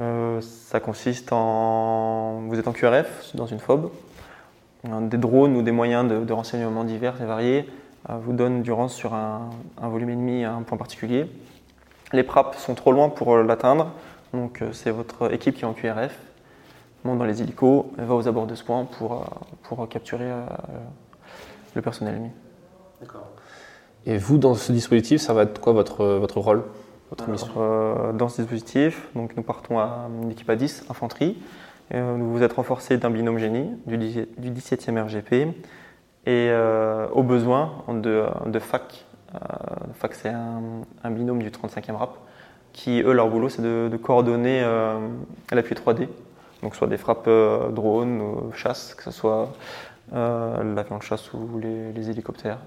Euh, 0.00 0.40
ça 0.40 0.80
consiste 0.80 1.30
en. 1.32 2.40
Vous 2.48 2.58
êtes 2.58 2.66
en 2.66 2.72
QRF 2.72 3.36
dans 3.36 3.46
une 3.46 3.58
FOB. 3.58 3.90
Des 4.84 5.18
drones 5.18 5.56
ou 5.56 5.62
des 5.62 5.72
moyens 5.72 6.08
de, 6.08 6.32
renseignement 6.32 6.84
divers 6.84 7.20
et 7.20 7.26
variés 7.26 7.68
euh, 8.08 8.14
vous 8.16 8.32
donnent 8.32 8.62
du 8.62 8.72
sur 8.88 9.12
un, 9.12 9.50
volume 9.76 10.08
ennemi 10.08 10.42
à 10.42 10.54
un 10.54 10.62
point 10.62 10.78
particulier. 10.78 11.26
Les 12.12 12.22
PRAP 12.22 12.56
sont 12.56 12.74
trop 12.74 12.92
loin 12.92 13.08
pour 13.08 13.36
l'atteindre, 13.38 13.92
donc 14.32 14.62
c'est 14.72 14.90
votre 14.90 15.32
équipe 15.32 15.54
qui 15.56 15.62
est 15.62 15.66
en 15.66 15.72
QRF, 15.72 16.18
monte 17.04 17.18
dans 17.18 17.24
les 17.24 17.40
hélicos, 17.40 17.86
va 17.96 18.14
aux 18.14 18.26
abords 18.26 18.46
de 18.46 18.54
ce 18.54 18.64
point 18.64 18.84
pour, 18.84 19.24
pour 19.62 19.88
capturer 19.88 20.28
le 21.74 21.82
personnel 21.82 22.16
ennemi. 22.16 22.30
D'accord. 23.00 23.28
Et 24.06 24.16
vous, 24.16 24.38
dans 24.38 24.54
ce 24.54 24.72
dispositif, 24.72 25.20
ça 25.20 25.32
va 25.34 25.42
être 25.42 25.60
quoi 25.60 25.72
votre, 25.72 26.04
votre 26.04 26.40
rôle, 26.40 26.64
votre 27.10 27.28
mission? 27.28 27.52
euh, 27.58 28.12
Dans 28.12 28.28
ce 28.28 28.40
dispositif, 28.42 29.08
donc 29.14 29.36
nous 29.36 29.42
partons 29.42 29.78
à 29.78 30.08
une 30.22 30.30
équipe 30.30 30.48
à 30.50 30.56
10, 30.56 30.86
infanterie. 30.90 31.38
Euh, 31.92 32.16
vous 32.18 32.42
êtes 32.42 32.52
renforcé 32.54 32.96
d'un 32.98 33.10
binôme 33.10 33.38
génie 33.38 33.70
du, 33.86 33.98
du 33.98 34.50
17e 34.50 35.02
RGP 35.04 35.32
et 35.32 35.46
euh, 36.26 37.08
au 37.12 37.22
besoin 37.22 37.72
de, 37.88 38.24
de 38.46 38.58
FAC. 38.58 39.06
FAC, 39.94 40.14
c'est 40.14 40.30
un, 40.30 41.10
binôme 41.10 41.42
du 41.42 41.50
35e 41.50 41.94
RAP 41.94 42.16
qui, 42.72 43.02
eux, 43.02 43.12
leur 43.12 43.28
boulot, 43.28 43.48
c'est 43.48 43.62
de, 43.62 43.96
coordonner 43.96 44.62
l'appui 45.50 45.74
3D. 45.74 46.08
Donc, 46.62 46.74
soit 46.74 46.88
des 46.88 46.96
frappes 46.96 47.28
drones, 47.72 48.20
ou 48.20 48.52
chasse, 48.52 48.94
que 48.94 49.02
ce 49.02 49.10
soit 49.10 49.52
l'avion 50.12 50.98
de 50.98 51.02
chasse 51.02 51.32
ou 51.32 51.58
les, 51.58 52.10
hélicoptères. 52.10 52.58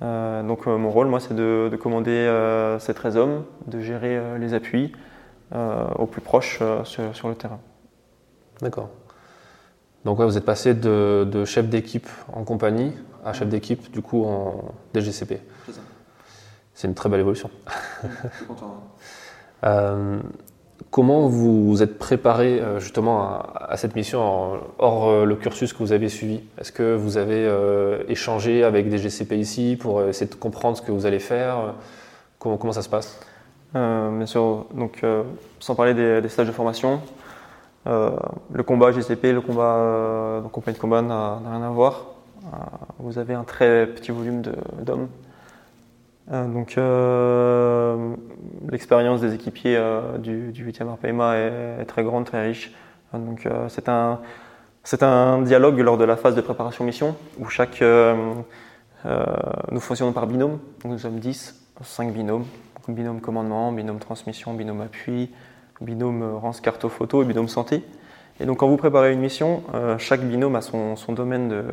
Euh, 0.00 0.42
donc 0.42 0.66
euh, 0.66 0.76
mon 0.76 0.90
rôle, 0.90 1.08
moi, 1.08 1.20
c'est 1.20 1.34
de, 1.34 1.76
commander 1.80 2.10
euh, 2.10 2.78
ces 2.78 2.94
13 2.94 3.16
hommes, 3.16 3.44
de 3.66 3.80
gérer 3.80 4.38
les 4.38 4.54
appuis 4.54 4.92
au 5.98 6.06
plus 6.06 6.20
proche 6.20 6.60
sur, 6.84 7.28
le 7.28 7.34
terrain. 7.34 7.60
D'accord. 8.60 8.90
Donc 10.04 10.20
vous 10.20 10.36
êtes 10.36 10.44
passé 10.44 10.74
de, 10.74 11.44
chef 11.44 11.68
d'équipe 11.68 12.08
en 12.32 12.44
compagnie 12.44 12.92
à 13.24 13.32
chef 13.32 13.48
d'équipe 13.48 13.90
du 13.90 14.02
coup 14.02 14.24
en 14.24 14.74
DGCP. 14.94 15.40
C'est 15.66 15.72
ça. 15.72 15.80
C'est 16.74 16.88
une 16.88 16.94
très 16.94 17.08
belle 17.08 17.20
évolution. 17.20 17.50
Je 18.02 18.36
suis 18.36 18.46
content. 18.46 18.82
Comment 20.90 21.28
vous 21.28 21.68
vous 21.68 21.82
êtes 21.82 21.98
préparé 21.98 22.60
euh, 22.60 22.78
justement 22.78 23.42
à, 23.54 23.76
cette 23.76 23.96
mission 23.96 24.60
hors 24.78 25.08
euh, 25.08 25.24
le 25.24 25.34
cursus 25.34 25.72
que 25.72 25.78
vous 25.78 25.92
avez 25.92 26.08
suivi? 26.08 26.40
Est-ce 26.58 26.72
que 26.72 26.94
vous 26.94 27.16
avez 27.18 27.46
euh, 27.46 28.04
échangé 28.08 28.62
avec 28.62 28.88
des 28.88 28.98
GCP 28.98 29.32
ici 29.32 29.76
pour 29.78 30.02
essayer 30.04 30.30
de 30.30 30.36
comprendre 30.36 30.76
ce 30.76 30.82
que 30.82 30.92
vous 30.92 31.04
allez 31.04 31.18
faire? 31.18 31.74
Comment, 32.38 32.56
comment, 32.56 32.72
ça 32.72 32.82
se 32.82 32.88
passe? 32.88 33.20
Bien 33.74 34.24
sûr, 34.24 34.64
donc 34.72 35.04
sans 35.60 35.74
parler 35.74 35.92
des, 35.92 36.26
stages 36.30 36.46
de 36.46 36.52
formation, 36.52 37.02
le 37.84 38.62
combat 38.62 38.92
GCP, 38.92 39.32
le 39.32 39.42
combat 39.42 40.40
donc 40.42 40.52
compagnie 40.52 40.76
de 40.76 40.80
combat 40.80 41.02
n'a 41.02 41.38
rien 41.44 41.62
à 41.62 41.68
voir. 41.68 42.06
Vous 42.98 43.18
avez 43.18 43.34
un 43.34 43.44
très 43.44 43.86
petit 43.86 44.10
volume 44.10 44.42
d'hommes 44.82 45.08
euh, 46.30 46.46
donc 46.46 46.76
euh, 46.76 48.14
l'expérience 48.70 49.20
des 49.20 49.34
équipiers 49.34 49.76
euh, 49.76 50.18
du, 50.18 50.52
8e 50.52 50.92
RPMA 50.94 51.36
est, 51.36 51.84
très 51.86 52.02
grande, 52.02 52.26
très 52.26 52.46
riche. 52.46 52.72
Donc 53.14 53.48
c'est 53.68 53.88
un, 53.88 54.20
un 55.00 55.42
dialogue 55.42 55.78
lors 55.78 55.96
de 55.96 56.04
la 56.04 56.16
phase 56.16 56.34
de 56.34 56.42
préparation 56.42 56.84
mission 56.84 57.16
où 57.38 57.48
chaque 57.48 57.82
nous 57.82 59.80
fonctionnons 59.80 60.12
par 60.12 60.26
binôme. 60.26 60.58
nous 60.84 60.98
sommes 60.98 61.18
10, 61.18 61.58
5 61.82 62.12
binômes. 62.12 62.44
binôme 62.86 63.22
commandement, 63.22 63.72
binôme 63.72 63.98
transmission, 63.98 64.52
binôme 64.52 64.82
appui, 64.82 65.30
binôme 65.80 66.34
rance 66.34 66.60
carte 66.60 66.86
photo 66.88 67.22
et 67.22 67.24
binôme 67.24 67.48
santé. 67.48 67.82
Et 68.40 68.44
donc 68.44 68.58
quand 68.58 68.68
vous 68.68 68.76
préparez 68.76 69.14
une 69.14 69.20
mission, 69.20 69.62
chaque 69.96 70.20
binôme 70.20 70.54
a 70.54 70.60
son, 70.60 70.96
son 70.96 71.14
domaine 71.14 71.48
de, 71.48 71.64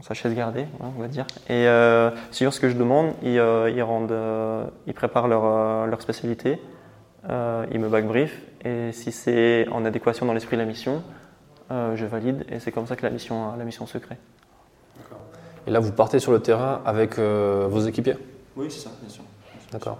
sa 0.00 0.14
chaise 0.14 0.34
gardée, 0.34 0.66
hein, 0.80 0.90
on 0.96 1.00
va 1.00 1.08
dire. 1.08 1.26
Et 1.48 1.68
euh, 1.68 2.10
sur 2.30 2.52
ce 2.52 2.60
que 2.60 2.68
je 2.68 2.76
demande, 2.76 3.12
ils, 3.22 3.38
euh, 3.38 3.84
rendent, 3.84 4.12
euh, 4.12 4.64
ils 4.86 4.94
préparent 4.94 5.28
leur, 5.28 5.86
leur 5.86 6.02
spécialité, 6.02 6.60
ils 7.28 7.80
me 7.80 7.88
backbrief, 7.88 8.40
et 8.64 8.92
si 8.92 9.12
c'est 9.12 9.66
en 9.70 9.84
adéquation 9.84 10.26
dans 10.26 10.34
l'esprit 10.34 10.56
de 10.56 10.62
la 10.62 10.68
mission, 10.68 11.02
je 11.70 12.04
valide, 12.04 12.44
et 12.50 12.60
c'est 12.60 12.70
comme 12.72 12.86
ça 12.86 12.96
que 12.96 13.02
la 13.02 13.10
mission, 13.10 13.56
la 13.56 13.64
mission 13.64 13.86
se 13.86 13.98
crée. 13.98 14.18
Et 15.66 15.70
là, 15.70 15.80
vous 15.80 15.92
partez 15.92 16.18
sur 16.18 16.32
le 16.32 16.40
terrain 16.40 16.82
avec 16.84 17.18
vos 17.18 17.80
équipiers? 17.80 18.16
Oui, 18.56 18.66
c'est 18.68 18.80
ça, 18.80 18.90
bien 19.00 19.08
sûr. 19.08 19.24
D'accord. 19.72 19.98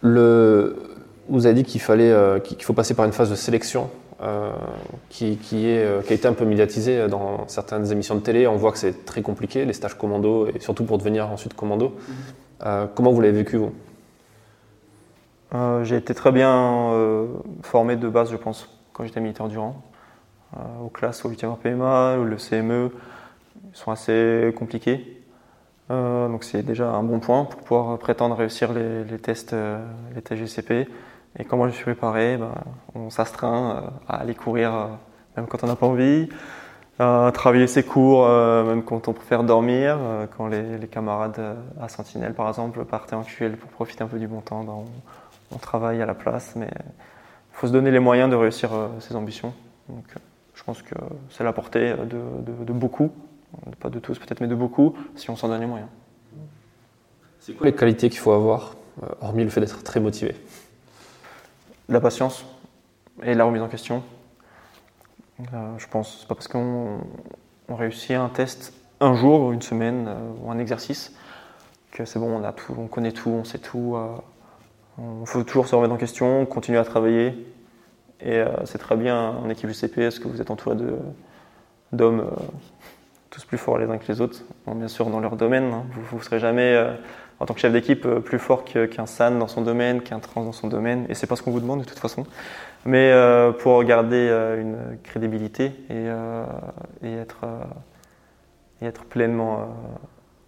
Le, 0.00 0.96
vous 1.28 1.44
avez 1.44 1.54
dit 1.54 1.64
qu'il 1.64 1.82
fallait, 1.82 2.40
qu'il 2.42 2.62
faut 2.62 2.72
passer 2.72 2.94
par 2.94 3.04
une 3.04 3.12
phase 3.12 3.30
de 3.30 3.34
sélection 3.34 3.90
euh, 4.24 4.52
qui, 5.10 5.36
qui, 5.36 5.68
est, 5.68 5.84
euh, 5.84 6.00
qui, 6.00 6.12
a 6.12 6.16
été 6.16 6.26
un 6.26 6.32
peu 6.32 6.46
médiatisé 6.46 7.08
dans 7.08 7.46
certaines 7.46 7.92
émissions 7.92 8.14
de 8.14 8.20
télé. 8.20 8.46
On 8.46 8.56
voit 8.56 8.72
que 8.72 8.78
c'est 8.78 9.04
très 9.04 9.20
compliqué, 9.20 9.66
les 9.66 9.74
stages 9.74 9.98
commando, 9.98 10.46
et 10.46 10.60
surtout 10.60 10.84
pour 10.84 10.96
devenir 10.96 11.28
ensuite 11.30 11.52
commando. 11.52 11.90
Mhm. 11.90 12.14
Euh, 12.64 12.86
comment 12.94 13.12
vous 13.12 13.20
l'avez 13.20 13.38
vécu, 13.38 13.58
vous? 13.58 13.72
J'ai 15.84 15.96
été 15.96 16.14
très 16.14 16.32
bien 16.32 16.90
formé 17.62 17.94
de 17.94 18.08
base, 18.08 18.32
je 18.32 18.36
pense, 18.36 18.68
quand 18.92 19.04
j'étais 19.04 19.20
militaire 19.20 19.46
du 19.46 19.56
rang. 19.56 19.84
aux 20.84 20.88
classes 20.88 21.24
au 21.24 21.30
8e 21.30 21.56
PMA, 21.56 22.16
le 22.16 22.36
CME, 22.36 22.90
ils 23.72 23.76
sont 23.76 23.92
assez 23.92 24.52
compliqués. 24.56 25.22
donc 25.90 26.42
c'est 26.42 26.64
déjà 26.64 26.90
un 26.90 27.04
bon 27.04 27.20
point 27.20 27.44
pour 27.44 27.60
pouvoir 27.60 27.98
prétendre 28.00 28.34
réussir 28.34 28.72
les, 28.72 29.04
les 29.04 29.18
tests, 29.20 29.54
les 30.16 30.22
TGCP. 30.22 30.88
Et 31.38 31.44
quand 31.44 31.56
moi 31.56 31.68
je 31.68 31.74
suis 31.74 31.84
préparé, 31.84 32.36
ben, 32.36 32.52
on 32.94 33.10
s'astreint 33.10 33.76
euh, 33.76 33.80
à 34.08 34.16
aller 34.16 34.34
courir 34.34 34.74
euh, 34.74 34.86
même 35.36 35.46
quand 35.46 35.64
on 35.64 35.66
n'a 35.66 35.76
pas 35.76 35.86
envie. 35.86 36.28
travailler 36.98 37.66
ses 37.66 37.82
cours, 37.82 38.28
même 38.28 38.84
quand 38.84 39.08
on 39.08 39.12
préfère 39.12 39.42
dormir, 39.42 39.98
quand 40.36 40.46
les, 40.46 40.86
camarades 40.86 41.56
à 41.80 41.88
Sentinelle, 41.88 42.34
par 42.34 42.46
exemple, 42.46 42.84
partaient 42.84 43.16
en 43.16 43.24
QL 43.24 43.56
pour 43.56 43.68
profiter 43.70 44.04
un 44.04 44.06
peu 44.06 44.20
du 44.20 44.28
bon 44.28 44.40
temps, 44.40 44.62
ben, 44.62 44.84
on, 45.50 45.58
travaille 45.58 46.00
à 46.00 46.06
la 46.06 46.14
place, 46.14 46.54
mais 46.54 46.68
il 46.70 47.56
faut 47.56 47.66
se 47.66 47.72
donner 47.72 47.90
les 47.90 47.98
moyens 47.98 48.30
de 48.30 48.36
réussir 48.36 48.70
ses 49.00 49.16
ambitions. 49.16 49.52
Donc, 49.88 50.04
je 50.54 50.62
pense 50.62 50.82
que 50.82 50.94
c'est 51.30 51.42
la 51.42 51.52
portée 51.52 51.94
de 51.96 52.72
beaucoup, 52.72 53.10
pas 53.80 53.90
de 53.90 53.98
tous 53.98 54.16
peut-être, 54.20 54.40
mais 54.40 54.46
de 54.46 54.54
beaucoup, 54.54 54.94
si 55.16 55.30
on 55.30 55.36
s'en 55.36 55.48
donne 55.48 55.62
les 55.62 55.66
moyens. 55.66 55.90
C'est 57.40 57.54
quoi 57.54 57.66
les 57.66 57.74
qualités 57.74 58.08
qu'il 58.08 58.20
faut 58.20 58.32
avoir, 58.32 58.76
hormis 59.20 59.42
le 59.42 59.50
fait 59.50 59.60
d'être 59.60 59.82
très 59.82 59.98
motivé? 59.98 60.36
La 61.88 62.00
patience 62.00 62.46
et 63.22 63.34
la 63.34 63.44
remise 63.44 63.60
en 63.60 63.68
question. 63.68 64.02
Euh, 65.52 65.78
je 65.78 65.86
pense, 65.86 66.20
c'est 66.20 66.28
pas 66.28 66.34
parce 66.34 66.48
qu'on 66.48 66.98
réussit 67.68 68.12
un 68.12 68.28
test 68.28 68.72
un 69.00 69.14
jour, 69.14 69.42
ou 69.42 69.52
une 69.52 69.60
semaine, 69.60 70.06
euh, 70.08 70.30
ou 70.42 70.50
un 70.50 70.58
exercice, 70.58 71.14
que 71.90 72.06
c'est 72.06 72.18
bon, 72.18 72.40
on 72.40 72.44
a 72.44 72.52
tout, 72.52 72.74
on 72.78 72.86
connaît 72.86 73.12
tout, 73.12 73.28
on 73.28 73.44
sait 73.44 73.58
tout. 73.58 73.96
Euh, 73.96 75.24
faut 75.26 75.42
toujours 75.42 75.66
se 75.66 75.74
remettre 75.74 75.92
en 75.92 75.98
question, 75.98 76.46
continuer 76.46 76.78
à 76.78 76.84
travailler. 76.84 77.34
Et 78.20 78.42
c'est 78.64 78.78
très 78.78 78.96
bien 78.96 79.32
en 79.32 79.50
équipe 79.50 79.68
UCP, 79.68 79.98
est-ce 79.98 80.18
que 80.18 80.28
vous 80.28 80.40
êtes 80.40 80.50
entouré 80.50 80.76
d'hommes 81.92 82.30
tous 83.28 83.44
plus 83.44 83.58
forts 83.58 83.76
les 83.76 83.90
uns 83.90 83.98
que 83.98 84.10
les 84.10 84.22
autres, 84.22 84.44
bien 84.66 84.88
sûr 84.88 85.10
dans 85.10 85.20
leur 85.20 85.36
domaine. 85.36 85.74
Hein. 85.74 85.84
Vous 86.08 86.16
ne 86.16 86.22
serez 86.22 86.38
jamais 86.38 86.96
en 87.44 87.46
tant 87.46 87.52
que 87.52 87.60
chef 87.60 87.74
d'équipe 87.74 88.06
euh, 88.06 88.20
plus 88.20 88.38
fort 88.38 88.64
qu'un 88.64 89.04
SAN 89.04 89.32
dans 89.32 89.48
son 89.48 89.60
domaine, 89.60 90.00
qu'un 90.00 90.18
trans 90.18 90.42
dans 90.42 90.52
son 90.52 90.66
domaine, 90.66 91.04
et 91.10 91.14
c'est 91.14 91.26
pas 91.26 91.36
ce 91.36 91.42
qu'on 91.42 91.50
vous 91.50 91.60
demande 91.60 91.80
de 91.80 91.84
toute 91.84 91.98
façon. 91.98 92.24
Mais 92.86 93.12
euh, 93.12 93.52
pour 93.52 93.84
garder 93.84 94.28
euh, 94.30 94.62
une 94.62 94.98
crédibilité 95.02 95.72
et, 95.90 96.06
être, 97.04 97.44
pleinement 99.10 99.68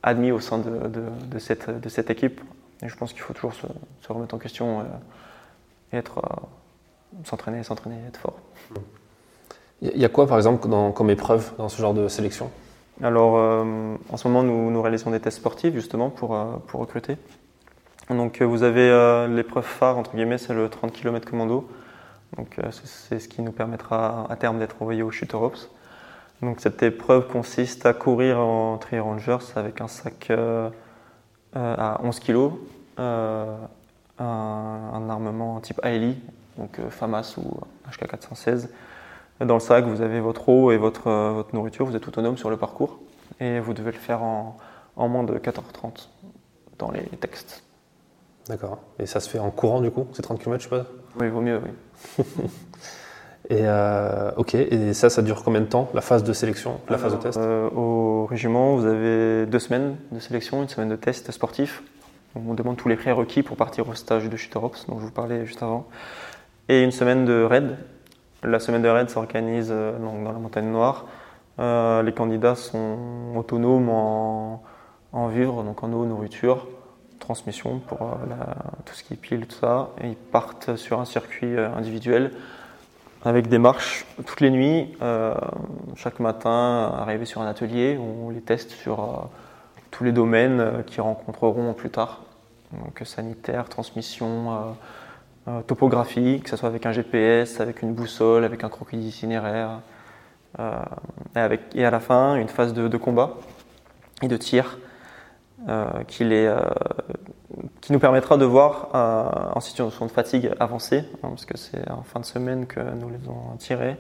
admis 0.03 0.31
au 0.31 0.41
sein 0.41 0.59
de, 0.59 1.39
cette, 1.39 2.11
équipe, 2.11 2.41
je 2.83 2.95
pense 2.97 3.13
qu'il 3.13 3.21
faut 3.21 3.35
toujours 3.35 3.53
se, 3.53 3.67
remettre 4.09 4.35
en 4.35 4.39
question 4.39 4.83
et 5.93 5.97
être 5.99 6.23
s'entraîner, 7.25 7.63
s'entraîner, 7.63 7.97
être 8.09 8.21
fort. 8.21 8.39
Il 9.83 9.99
y 9.99 10.05
a 10.05 10.09
quoi 10.09 10.27
par 10.27 10.39
exemple 10.39 10.67
comme 10.95 11.11
épreuve 11.11 11.53
dans 11.59 11.69
ce 11.69 11.81
genre 11.81 11.95
de 11.95 12.09
sélection? 12.09 12.51
Alors, 13.03 13.37
euh, 13.37 13.97
en 14.11 14.17
ce 14.17 14.27
moment, 14.27 14.43
nous, 14.43 14.83
réalisons 14.83 15.11
des 15.11 15.21
tests 15.21 15.39
sportifs 15.39 15.75
justement 15.75 16.09
pour, 16.09 16.35
euh, 16.35 16.57
pour 16.67 16.81
recruter. 16.81 17.17
Donc, 18.09 18.41
euh, 18.41 18.45
vous 18.45 18.63
avez 18.63 19.27
l'épreuve 19.29 19.65
phare, 19.65 19.99
entre 19.99 20.15
guillemets, 20.15 20.39
c'est 20.39 20.55
le 20.55 20.69
30 20.69 20.93
km 20.93 21.29
commando. 21.29 21.69
Donc, 22.37 22.59
c'est 22.85 23.19
ce 23.19 23.29
qui 23.29 23.43
nous 23.43 23.53
permettra 23.53 24.27
à 24.31 24.37
terme 24.37 24.59
d'être 24.59 24.81
envoyé 24.81 25.03
au 25.03 25.11
Shooter 25.11 25.37
Ops. 25.37 25.71
Donc, 26.43 26.61
cette 26.61 26.83
épreuve 26.83 27.29
consiste 27.29 27.87
à 27.87 27.93
courir 27.93 28.39
en 28.39 28.79
Tri 28.79 28.99
Rangers 28.99 29.39
avec 29.57 29.81
un 29.81 29.89
sac 29.89 30.31
à 31.55 32.01
11 32.03 32.21
kg, 32.21 32.51
un, 32.99 33.69
armement 34.19 35.61
type 35.61 35.81
AELI, 35.83 36.19
donc 36.59 36.79
FAMAS 36.91 37.37
ou 37.39 37.61
HK 37.91 38.09
416 38.09 38.71
dans 39.41 39.55
le 39.55 39.61
sac, 39.61 39.85
vous 39.87 40.01
avez 40.01 40.21
votre 40.21 40.49
eau 40.49 40.71
et 40.71 40.77
votre, 40.79 41.09
euh, 41.09 41.33
votre 41.33 41.55
nourriture, 41.55 41.85
vous 41.87 41.97
êtes 41.97 42.07
autonome 42.09 42.37
sur 42.39 42.49
le 42.51 42.57
parcours 42.57 42.99
et 43.41 43.61
vous 43.61 43.75
devez 43.75 43.93
le 43.93 43.99
faire 43.99 44.23
en, 44.23 44.57
en 44.97 45.09
moins 45.09 45.25
de 45.25 45.35
4h30 45.39 46.09
dans 46.79 46.91
les 46.91 47.03
textes. 47.21 47.63
D'accord. 48.49 48.79
Et 48.99 49.07
ça 49.07 49.21
se 49.21 49.29
fait 49.29 49.39
en 49.41 49.51
courant 49.51 49.81
du 49.81 49.91
coup 49.91 50.07
C'est 50.13 50.23
30 50.23 50.39
km, 50.41 50.63
je 50.63 50.69
sais 50.69 50.71
pas 50.71 50.87
Oui, 51.19 51.27
il 51.27 51.31
vaut 51.33 51.41
mieux, 51.41 51.61
oui. 51.65 52.25
et 53.51 53.61
euh, 53.63 54.31
ok, 54.37 54.55
et 54.55 54.95
ça, 54.95 55.11
ça 55.11 55.21
dure 55.23 55.43
combien 55.45 55.61
de 55.61 55.67
temps, 55.67 55.89
la 55.95 56.01
phase 56.01 56.23
de 56.25 56.33
sélection, 56.33 56.81
la 56.89 56.97
phase 56.99 57.13
de 57.13 57.19
test? 57.19 57.37
euh, 57.39 57.69
Au 57.71 58.25
régiment, 58.27 58.77
vous 58.77 58.87
avez 58.87 59.47
deux 59.47 59.59
semaines 59.59 59.97
de 60.13 60.21
sélection, 60.21 60.63
une 60.63 60.69
semaine 60.69 60.89
de 60.89 60.97
test 60.97 61.31
sportif. 61.31 61.83
On 62.35 62.55
demande 62.55 62.77
tous 62.77 62.89
les 62.89 62.97
prérequis 62.97 63.43
pour 63.43 63.57
partir 63.57 63.89
au 63.89 63.95
stage 63.95 64.29
de 64.29 64.37
Shooter 64.37 64.59
Ops, 64.63 64.87
dont 64.89 64.99
je 65.01 65.05
vous 65.07 65.11
parlais 65.11 65.47
juste 65.47 65.63
avant. 65.63 65.87
Et 66.69 66.83
une 66.83 66.91
semaine 66.93 67.25
de 67.25 67.43
raid, 67.43 67.77
la 68.47 68.61
semaine 68.61 68.83
de 68.83 68.89
raid 68.89 69.11
s'organise 69.11 69.69
euh, 69.71 69.99
dans 69.99 70.33
la 70.33 70.39
montagne 70.39 70.71
noire. 70.71 71.07
Euh, 71.59 72.03
les 72.03 72.13
candidats 72.13 72.55
sont 72.55 72.99
autonomes 73.35 73.89
en, 73.89 74.63
en, 75.13 75.29
vivre, 75.29 75.63
donc 75.63 75.83
en 75.83 75.93
eau, 75.93 76.05
nourriture, 76.05 76.69
transmission 77.19 77.81
pour 77.81 78.03
euh, 78.03 78.35
tout 78.85 78.95
ce 78.95 79.03
qui 79.03 79.15
est 79.15 79.17
pile, 79.17 79.47
tout 79.47 79.59
ça. 79.59 79.91
Et 80.03 80.09
ils 80.09 80.17
partent 80.17 80.77
sur 80.77 81.01
un 81.01 81.05
circuit 81.05 81.59
individuel 81.59 82.33
avec 83.25 83.49
des 83.49 83.59
marches 83.59 84.07
toutes 84.25 84.41
les 84.41 84.51
nuits. 84.51 84.97
chaque 85.97 86.21
matin, 86.21 86.93
arriver 86.97 87.25
sur 87.25 87.41
un 87.41 87.49
atelier 87.49 87.99
on 87.99 88.31
les 88.31 88.41
teste 88.41 88.71
sur 88.71 89.29
tous 89.91 90.05
les 90.05 90.13
domaines 90.13 90.85
qu'ils 90.87 91.01
rencontreront 91.01 91.73
plus 91.73 91.91
tard. 91.91 92.23
Donc 92.73 93.03
sanitaire, 93.05 93.69
transmission, 93.69 94.77
euh, 95.49 95.63
topographie, 95.63 96.41
que 96.43 96.51
ce 96.51 96.57
soit 96.57 96.69
avec 96.69 96.87
un 96.87 96.93
GPS, 96.93 97.61
avec 97.61 97.81
une 97.81 97.95
boussole, 97.95 98.43
avec 98.45 98.65
un 98.65 98.69
croquis 98.69 98.97
d'itinéraire. 98.97 99.81
Euh, 100.59 101.57
et, 101.75 101.85
à 101.85 101.91
la 101.91 102.01
fin, 102.01 102.35
une 102.35 102.49
phase 102.49 102.75
de, 102.75 102.97
combat 102.97 103.35
et 104.23 104.29
de 104.29 104.37
tir 104.37 104.79
euh, 105.69 105.87
qui, 106.09 106.25
les, 106.25 106.53
qui, 107.81 107.93
nous 107.93 108.01
permettra 108.01 108.37
de 108.37 108.45
voir 108.45 108.89
en 109.55 109.61
situation 109.61 110.07
de 110.07 110.11
fatigue 110.11 110.51
avancée, 110.59 111.05
hein, 111.23 111.29
parce 111.29 111.45
que 111.45 111.57
c'est 111.57 111.89
en 111.91 112.03
fin 112.03 112.19
de 112.19 112.25
semaine 112.25 112.67
que 112.67 112.81
nous 112.81 113.09
les 113.09 113.23
avons 113.27 113.57
tirés, 113.59 113.97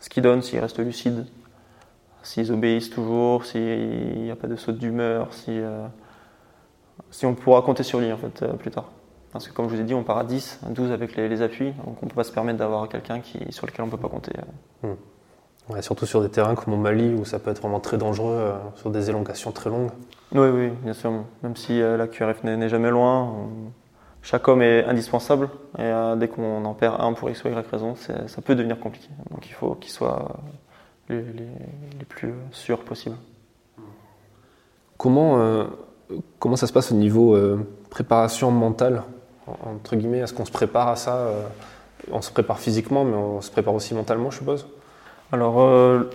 ce 0.00 0.08
qui 0.08 0.22
donne 0.22 0.40
s'ils 0.40 0.60
restent 0.60 0.78
lucides, 0.78 1.26
s'ils 2.22 2.50
obéissent 2.50 2.90
toujours, 2.90 3.44
s'il 3.44 4.22
n'y 4.22 4.30
a 4.30 4.36
pas 4.36 4.46
de 4.46 4.56
saut 4.56 4.72
d'humeur, 4.72 5.34
si, 5.34 5.60
si 7.10 7.26
on 7.26 7.34
pourra 7.34 7.60
compter 7.60 7.82
sur 7.82 8.00
lui 8.00 8.10
en 8.10 8.16
fait, 8.16 8.42
plus 8.56 8.70
tard. 8.70 8.88
Parce 9.32 9.46
que 9.46 9.52
comme 9.52 9.68
je 9.68 9.74
vous 9.74 9.80
ai 9.80 9.84
dit, 9.84 9.94
on 9.94 10.04
part 10.04 10.18
à 10.18 10.24
10, 10.24 10.60
12 10.70 10.90
avec 10.90 11.14
les, 11.16 11.42
appuis, 11.42 11.72
donc 11.84 12.02
on 12.02 12.06
ne 12.06 12.10
peut 12.10 12.16
pas 12.16 12.24
se 12.24 12.32
permettre 12.32 12.58
d'avoir 12.58 12.88
quelqu'un 12.88 13.20
sur 13.50 13.66
lequel 13.66 13.82
on 13.82 13.86
ne 13.86 13.90
peut 13.90 13.98
pas 13.98 14.08
compter. 14.08 14.32
Hmm. 14.82 14.94
Ouais, 15.68 15.82
surtout 15.82 16.06
sur 16.06 16.22
des 16.22 16.30
terrains 16.30 16.54
comme 16.54 16.72
au 16.72 16.78
Mali 16.78 17.14
où 17.14 17.26
ça 17.26 17.38
peut 17.38 17.50
être 17.50 17.60
vraiment 17.60 17.80
très 17.80 17.98
dangereux, 17.98 18.36
euh, 18.38 18.56
sur 18.76 18.90
des 18.90 19.10
élongations 19.10 19.52
très 19.52 19.68
longues. 19.68 19.90
Oui, 20.32 20.48
oui, 20.48 20.68
bien 20.82 20.94
sûr. 20.94 21.12
Même 21.42 21.56
si 21.56 21.82
euh, 21.82 21.98
la 21.98 22.06
QRF 22.06 22.42
n'est 22.44 22.68
jamais 22.70 22.90
loin, 22.90 23.34
chaque 24.22 24.48
homme 24.48 24.62
est 24.62 24.84
indispensable 24.84 25.50
et 25.78 25.82
euh, 25.82 26.16
dès 26.16 26.28
qu'on 26.28 26.64
en 26.64 26.72
perd 26.72 26.98
un 27.00 27.12
pour 27.12 27.28
X 27.28 27.44
ou 27.44 27.48
Y 27.48 27.66
raison, 27.70 27.94
ça 27.96 28.42
peut 28.42 28.54
devenir 28.54 28.80
compliqué. 28.80 29.08
Donc 29.30 29.46
il 29.46 29.52
faut 29.52 29.74
qu'ils 29.74 29.92
soient 29.92 30.40
les, 31.10 31.22
les, 31.22 32.04
plus 32.08 32.32
sûrs 32.50 32.80
possibles. 32.80 33.16
Comment, 34.96 35.66
comment 36.38 36.56
ça 36.56 36.66
se 36.66 36.72
passe 36.72 36.90
au 36.92 36.94
niveau 36.94 37.38
préparation 37.88 38.50
mentale? 38.50 39.04
Entre 39.64 39.96
guillemets 39.96 40.18
Est-ce 40.18 40.34
qu'on 40.34 40.44
se 40.44 40.52
prépare 40.52 40.88
à 40.88 40.96
ça 40.96 41.16
euh, 41.16 41.42
On 42.10 42.22
se 42.22 42.30
prépare 42.30 42.58
physiquement, 42.58 43.04
mais 43.04 43.16
on 43.16 43.40
se 43.40 43.50
prépare 43.50 43.74
aussi 43.74 43.94
mentalement, 43.94 44.30
je 44.30 44.38
suppose? 44.38 44.66
Alors, 45.32 45.60
euh, 45.60 46.10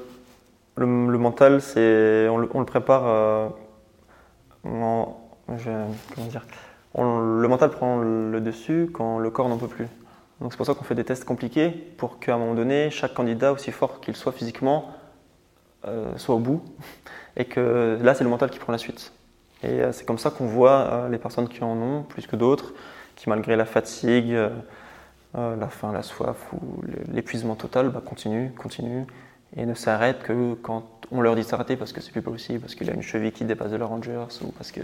le, 0.77 0.85
mental, 0.85 1.61
c'est, 1.61 2.27
on, 2.29 2.37
le, 2.37 2.65
prépare 2.65 3.03
euh, 3.05 3.49
comment 4.63 5.19
dire 6.17 6.45
Le 6.97 7.47
mental 7.47 7.69
prend 7.69 7.97
le 7.99 8.41
dessus 8.41 8.89
quand 8.91 9.19
le 9.19 9.29
corps 9.29 9.49
n'en 9.49 9.57
peut 9.57 9.67
plus. 9.67 9.87
Donc 10.41 10.51
c'est 10.51 10.57
pour 10.57 10.65
ça 10.65 10.73
qu'on 10.73 10.83
fait 10.83 10.95
des 10.95 11.03
tests 11.03 11.25
compliqués 11.25 11.69
pour 11.69 12.19
qu'à 12.19 12.35
un 12.35 12.37
moment 12.37 12.55
donné, 12.55 12.89
chaque 12.89 13.13
candidat, 13.13 13.53
aussi 13.53 13.71
fort 13.71 14.01
qu'il 14.01 14.15
soit 14.15 14.31
physiquement, 14.31 14.91
soit 16.17 16.35
au 16.35 16.39
bout. 16.39 16.63
Et 17.37 17.45
que 17.45 17.97
là, 18.01 18.13
c'est 18.13 18.23
le 18.23 18.29
mental 18.29 18.49
qui 18.49 18.59
prend 18.59 18.71
la 18.71 18.77
suite. 18.77 19.11
Et 19.63 19.81
c'est 19.91 20.05
comme 20.05 20.17
ça 20.17 20.29
qu'on 20.31 20.45
voit 20.45 21.07
les 21.09 21.17
personnes 21.17 21.47
qui 21.47 21.63
en 21.63 21.77
ont 21.77 22.03
plus 22.03 22.27
que 22.27 22.35
d'autres, 22.35 22.73
qui 23.23 23.29
malgré 23.29 23.55
la 23.55 23.63
fatigue, 23.63 24.33
euh, 24.33 24.49
euh, 25.37 25.55
la 25.55 25.69
faim, 25.69 25.93
la 25.93 26.03
soif 26.03 26.51
ou 26.51 26.83
l'épuisement 27.13 27.55
total, 27.55 27.89
bah, 27.89 28.01
continue, 28.05 28.51
continue 28.51 29.05
et 29.55 29.65
ne 29.65 29.73
s'arrête 29.73 30.23
que 30.23 30.55
quand 30.55 30.83
on 31.09 31.21
leur 31.21 31.35
dit 31.35 31.43
s'arrêter 31.45 31.77
parce 31.77 31.93
que 31.93 32.01
c'est 32.01 32.11
plus 32.11 32.21
possible, 32.21 32.59
parce 32.59 32.75
qu'il 32.75 32.89
a 32.89 32.93
une 32.93 33.01
cheville 33.01 33.31
qui 33.31 33.45
dépasse 33.45 33.71
de 33.71 33.77
la 33.77 33.85
Rangers 33.85 34.25
ou 34.41 34.51
parce 34.51 34.73
que 34.73 34.81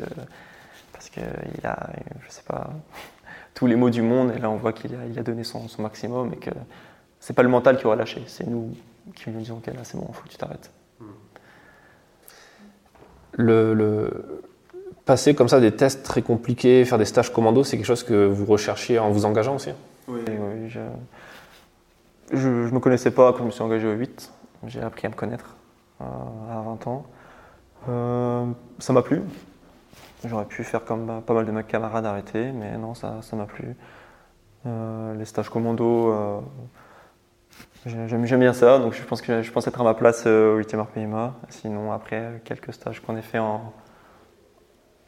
parce 0.94 1.10
qu'il 1.10 1.24
a, 1.66 1.90
je 2.26 2.32
sais 2.32 2.44
pas, 2.44 2.70
tous 3.56 3.68
les 3.68 3.76
mots 3.76 3.90
du 3.90 4.02
monde 4.02 4.32
et 4.34 4.40
là 4.40 4.50
on 4.50 4.56
voit 4.56 4.72
qu'il 4.72 4.96
a, 4.96 5.06
il 5.06 5.20
a 5.20 5.24
donné 5.24 5.44
son, 5.44 5.68
son, 5.68 5.82
maximum 5.82 6.32
et 6.32 6.38
que 6.38 6.52
c'est 7.20 7.34
pas 7.34 7.44
le 7.44 7.50
mental 7.50 7.78
qui 7.78 7.88
aura 7.88 7.98
lâché, 7.98 8.24
c'est 8.28 8.48
nous 8.48 8.74
qui 9.16 9.30
lui 9.30 9.40
disons 9.40 9.58
ok 9.58 9.68
là 9.68 9.84
c'est 9.84 9.98
bon, 9.98 10.08
faut 10.14 10.24
que 10.24 10.30
tu 10.30 10.38
t'arrêtes. 10.38 10.72
Le, 13.34 13.74
le, 13.74 14.44
passer 15.10 15.34
comme 15.34 15.50
ça 15.50 15.60
des 15.60 15.72
tests 15.72 16.04
très 16.04 16.22
compliqués, 16.22 16.86
faire 16.86 17.00
des 17.00 17.06
stages 17.06 17.34
commando, 17.34 17.64
c'est 17.64 17.78
quelque 17.78 17.88
chose 17.88 18.04
que 18.04 18.28
vous 18.28 18.46
recherchiez 18.46 19.00
en 19.00 19.10
vous 19.10 19.26
engageant 19.26 19.56
aussi 19.56 19.72
Oui, 20.08 20.22
oui. 20.28 20.70
Je 22.32 22.48
ne 22.48 22.70
me 22.70 22.80
connaissais 22.80 23.10
pas 23.10 23.32
quand 23.32 23.40
je 23.40 23.46
me 23.46 23.50
suis 23.50 23.64
engagé 23.64 23.88
au 23.88 23.94
8. 23.94 24.32
J'ai 24.68 24.82
appris 24.84 25.08
à 25.08 25.10
me 25.10 25.16
connaître 25.16 25.56
euh, 26.02 26.06
à 26.52 26.62
20 26.62 26.86
ans. 26.86 27.06
Euh, 27.90 28.46
ça 28.78 28.94
m'a 28.94 29.02
plu. 29.02 29.24
J'aurais 30.26 30.46
pu 30.46 30.64
faire 30.64 30.86
comme 30.86 31.24
pas 31.26 31.34
mal 31.34 31.48
de 31.48 31.52
mes 31.52 31.64
camarades 31.64 32.06
arrêter, 32.06 32.52
mais 32.52 32.78
non, 32.78 32.94
ça 32.94 33.20
m'a 33.34 33.46
plu. 33.46 33.76
Euh, 34.68 35.16
les 35.16 35.26
stages 35.26 35.50
commando, 35.50 36.44
J'aime 37.88 38.40
bien 38.40 38.54
ça, 38.54 38.78
donc 38.78 38.94
je 38.94 39.02
pense 39.02 39.22
que 39.22 39.42
je 39.42 39.52
pense 39.52 39.66
être 39.66 39.82
à 39.82 39.84
ma 39.84 39.96
place 39.96 40.28
au 40.28 40.60
8e 40.60 40.82
RPMA. 40.82 41.34
Sinon, 41.50 41.92
après 41.92 42.42
quelques 42.44 42.74
stages 42.74 43.00
qu'on 43.00 43.16
a 43.16 43.22
fait 43.24 43.40
en, 43.40 43.74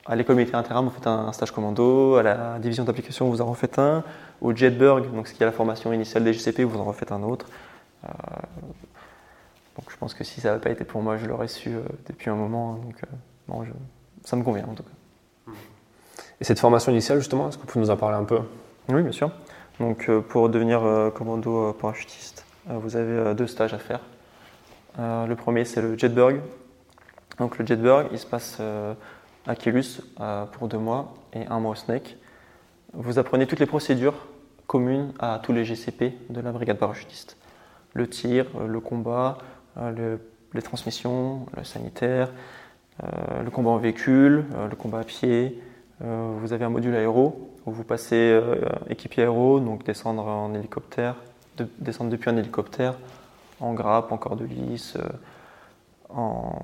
à 0.05 0.15
l'école 0.15 0.35
militaire 0.35 0.59
intérim, 0.59 0.85
vous 0.85 0.91
faites 0.91 1.07
un, 1.07 1.31
stage 1.31 1.51
commando. 1.51 2.15
À 2.15 2.23
la 2.23 2.59
division 2.59 2.83
d'application, 2.83 3.29
vous 3.29 3.41
en 3.41 3.45
refaites 3.45 3.77
un. 3.77 4.03
Au 4.41 4.55
Jetberg, 4.55 5.13
donc 5.13 5.27
ce 5.27 5.33
qui 5.33 5.43
est 5.43 5.45
la 5.45 5.51
formation 5.51 5.93
initiale 5.93 6.23
des 6.23 6.33
GCP, 6.33 6.63
vous 6.63 6.79
en 6.79 6.83
refaites 6.83 7.11
un 7.11 7.21
autre. 7.21 7.45
Euh, 8.03 8.07
donc 9.77 9.91
je 9.91 9.97
pense 9.97 10.13
que 10.15 10.23
si 10.23 10.41
ça 10.41 10.49
n'avait 10.49 10.61
pas 10.61 10.71
été 10.71 10.83
pour 10.83 11.01
moi, 11.01 11.17
je 11.17 11.27
l'aurais 11.27 11.47
su 11.47 11.69
euh, 11.69 11.81
depuis 12.07 12.29
un 12.31 12.35
moment. 12.35 12.73
Donc 12.73 12.95
euh, 13.03 13.63
ça 14.23 14.35
me 14.35 14.43
convient 14.43 14.65
en 14.65 14.73
tout 14.73 14.83
cas. 14.83 15.53
Et 16.39 16.43
cette 16.43 16.59
formation 16.59 16.91
initiale, 16.91 17.19
justement, 17.19 17.49
est-ce 17.49 17.57
que 17.57 17.61
vous 17.61 17.67
pouvez 17.67 17.85
nous 17.85 17.91
en 17.91 17.97
parler 17.97 18.17
un 18.17 18.23
peu? 18.23 18.39
Oui, 18.89 19.03
bien 19.03 19.11
sûr. 19.11 19.29
Donc 19.79 20.09
pour 20.29 20.49
devenir 20.49 20.81
commando 21.13 21.73
parachutiste, 21.73 22.45
vous 22.67 22.95
avez 22.95 23.35
deux 23.35 23.47
stages 23.47 23.73
à 23.73 23.77
faire. 23.77 23.99
le 24.97 25.33
premier, 25.35 25.65
c'est 25.65 25.81
le 25.81 25.95
Jetberg. 25.97 26.39
Donc 27.37 27.59
le 27.59 27.65
Jetberg, 27.65 28.07
il 28.11 28.17
se 28.17 28.25
passe 28.25 28.59
à 29.47 29.55
Kélus 29.55 30.01
pour 30.53 30.67
deux 30.67 30.77
mois 30.77 31.13
et 31.33 31.45
un 31.47 31.59
mois 31.59 31.71
au 31.71 31.75
SNEC. 31.75 32.17
Vous 32.93 33.19
apprenez 33.19 33.47
toutes 33.47 33.59
les 33.59 33.65
procédures 33.65 34.27
communes 34.67 35.11
à 35.19 35.39
tous 35.43 35.53
les 35.53 35.65
GCP 35.65 36.13
de 36.29 36.39
la 36.41 36.51
brigade 36.51 36.77
parachutiste. 36.77 37.37
Le 37.93 38.07
tir, 38.07 38.45
le 38.57 38.79
combat, 38.79 39.37
euh, 39.77 40.17
les 40.53 40.61
transmissions, 40.61 41.45
le 41.55 41.63
sanitaire, 41.63 42.29
euh, 43.03 43.43
le 43.43 43.49
combat 43.49 43.69
en 43.71 43.77
véhicule, 43.77 44.45
euh, 44.55 44.67
le 44.67 44.75
combat 44.75 44.99
à 44.99 45.03
pied. 45.03 45.61
vous 45.99 46.51
avez 46.51 46.65
un 46.65 46.69
module 46.69 46.95
aéro 46.95 47.51
où 47.65 47.71
vous 47.71 47.83
passez 47.83 48.41
équipier 48.89 49.23
aéro, 49.23 49.59
donc 49.59 49.83
descendre 49.85 50.25
en 50.25 50.53
hélicoptère, 50.55 51.15
descendre 51.77 52.09
depuis 52.09 52.29
un 52.29 52.37
hélicoptère, 52.37 52.95
en 53.59 53.73
grappe, 53.73 54.11
en 54.11 54.17
corde 54.17 54.39
de 54.39 54.45
lisse, 54.45 54.97
en 56.09 56.57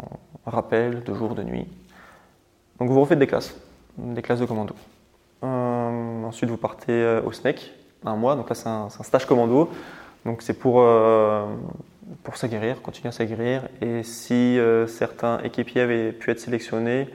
rappel 0.46 1.04
de 1.04 1.14
jour, 1.14 1.36
de 1.36 1.44
nuit. 1.44 1.68
Donc 2.80 2.90
vous 2.90 3.02
refaites 3.02 3.20
des 3.20 3.28
classes, 3.28 3.56
des 3.98 4.22
classes 4.22 4.40
de 4.40 4.46
commando. 4.46 4.76
Euh, 5.44 6.24
ensuite 6.24 6.50
vous 6.50 6.58
partez 6.58 6.92
euh, 6.92 7.22
au 7.24 7.32
SNEC, 7.32 7.74
un 8.06 8.16
mois, 8.16 8.36
donc 8.36 8.50
là 8.50 8.56
c'est 8.56 8.70
un, 8.70 8.90
stage 8.90 9.26
commando. 9.26 9.70
Donc 10.26 10.42
c'est 10.42 10.54
pour, 10.54 10.82
euh, 10.82 11.46
pour 12.24 12.38
s'aguerrir, 12.38 12.82
continuer 12.82 13.10
à 13.10 13.12
s'aguerrir. 13.12 13.68
Et 13.82 14.04
si 14.04 14.60
certains 14.88 15.40
équipiers 15.40 15.82
avaient 15.82 16.12
pu 16.12 16.32
être 16.32 16.40
sélectionnés 16.40 17.08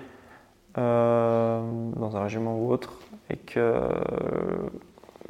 dans 0.74 2.16
un 2.16 2.22
régiment 2.22 2.56
ou 2.56 2.72
autre, 2.72 2.94
et 3.30 3.36
que 3.36 3.88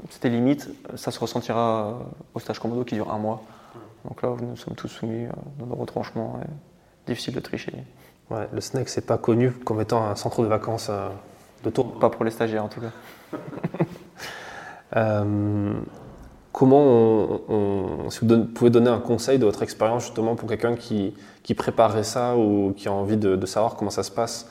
c'était 0.09 0.31
limite, 0.31 0.71
ça 0.95 1.11
se 1.11 1.19
ressentira 1.19 1.99
au 2.35 2.39
stage 2.39 2.59
commando 2.59 2.85
qui 2.85 2.95
dure 2.95 3.13
un 3.13 3.19
mois. 3.19 3.43
Donc 4.05 4.23
là, 4.23 4.35
nous 4.41 4.57
sommes 4.57 4.75
tous 4.75 4.89
soumis 4.89 5.27
dans 5.59 5.67
nos 5.67 5.75
retranchements. 5.75 6.41
difficile 7.07 7.35
de 7.35 7.41
tricher 7.41 7.73
le 8.31 8.61
SNEC, 8.61 8.89
c'est 8.89 9.07
pas 9.07 9.19
connu 9.19 9.51
comme 9.51 9.81
étant 9.81 10.05
un 10.05 10.17
centre 10.17 10.43
de 10.43 10.47
vacances 10.47 10.89
euh, 10.91 11.09
de 11.65 11.71
tour. 11.71 11.99
Pas 11.99 12.11
pour 12.11 12.25
les 12.25 12.31
stagiaires 12.31 12.65
en 12.65 12.69
tout 12.69 12.81
cas. 12.81 13.39
Euh, 14.95 15.73
comment 16.53 17.41
si 18.11 18.27
vous 18.27 18.45
pouvez 18.45 18.69
donner 18.69 18.91
un 18.91 18.99
conseil 18.99 19.39
de 19.39 19.47
votre 19.47 19.63
expérience 19.63 20.05
justement 20.05 20.37
pour 20.37 20.47
quelqu'un 20.51 20.77
qui, 20.77 21.15
préparerait 21.57 22.05
ça 22.05 22.37
ou 22.37 22.75
qui 22.77 22.89
a 22.89 22.93
envie 22.93 23.17
de, 23.17 23.47
savoir 23.47 23.77
comment 23.77 23.91
ça 23.91 24.03
se 24.03 24.11
passe, 24.11 24.51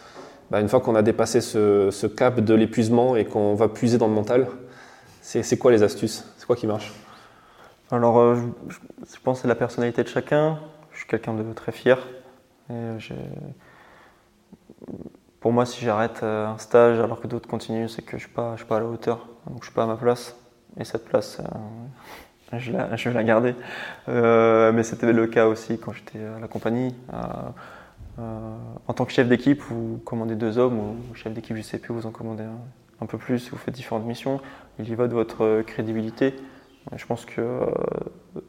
bah, 0.50 0.60
une 0.62 0.68
fois 0.68 0.82
qu'on 0.82 0.96
a 0.96 1.04
dépassé 1.04 1.42
ce, 1.42 2.08
cap 2.08 2.40
de 2.40 2.56
l'épuisement 2.56 3.16
et 3.16 3.26
qu'on 3.26 3.54
va 3.54 3.68
puiser 3.68 4.00
dans 4.00 4.08
le 4.08 4.16
mental, 4.16 4.48
c'est 5.22 5.58
quoi 5.60 5.72
les 5.72 5.84
astuces? 5.84 6.26
C'est 6.38 6.48
quoi 6.48 6.56
qui 6.56 6.66
marche? 6.66 6.92
Alors, 7.92 8.20
euh, 8.20 8.36
je, 8.68 8.78
je, 9.14 9.20
pense 9.24 9.38
que 9.38 9.42
c'est 9.44 9.48
la 9.48 9.54
personnalité 9.54 10.02
de 10.02 10.08
chacun. 10.08 10.58
Je 10.92 11.00
suis 11.00 11.08
quelqu'un 11.08 11.36
de 11.36 11.54
très 11.54 11.72
fier. 11.72 12.00
Pour 15.42 15.52
moi, 15.52 15.66
si 15.66 15.84
j'arrête 15.84 16.22
euh, 16.22 16.46
un 16.46 16.60
stage 16.60 17.00
alors 17.00 17.20
que 17.20 17.26
d'autres 17.26 17.50
continuent, 17.50 17.88
c'est 17.88 18.04
que 18.04 18.12
je 18.12 18.28
ne 18.28 18.56
suis, 18.56 18.66
pas, 18.66 18.76
à 18.76 18.80
la 18.80 18.86
hauteur, 18.86 19.28
donc 19.48 19.56
je 19.56 19.62
ne 19.62 19.64
suis 19.64 19.74
pas 19.74 19.84
à 19.84 19.88
ma 19.88 19.96
place. 19.96 20.36
Et 20.80 20.84
cette 20.86 21.04
place, 21.04 21.42
euh, 22.54 22.60
je, 22.60 22.72
vais 22.72 23.14
la 23.16 23.24
garder. 23.24 23.56
Euh, 24.08 24.72
mais 24.72 24.84
c'était 24.84 25.12
le 25.12 25.26
cas 25.26 25.48
aussi 25.48 25.80
quand 25.80 25.94
j'étais 25.94 26.20
à 26.20 26.40
la 26.40 26.48
compagnie. 26.48 26.96
en 28.18 28.94
tant 28.94 29.06
que 29.06 29.12
chef 29.12 29.28
d'équipe, 29.28 29.62
vous 29.62 30.00
commandez 30.06 30.36
deux 30.36 30.60
hommes, 30.60 30.80
ou 30.80 31.16
chef 31.16 31.34
d'équipe 31.34 31.58
JCP, 31.58 31.88
vous 31.90 32.06
en 32.06 32.12
commandez 32.12 32.46
un, 33.02 33.06
peu 33.08 33.18
plus, 33.18 33.50
vous 33.50 33.58
faites 33.58 33.74
différentes 33.74 34.06
missions. 34.06 34.40
Il 34.78 34.88
y 34.88 34.94
va 34.94 35.08
de 35.08 35.14
votre 35.14 35.64
crédibilité. 35.64 36.36
Je 36.96 37.06
pense 37.06 37.26
que, 37.26 37.60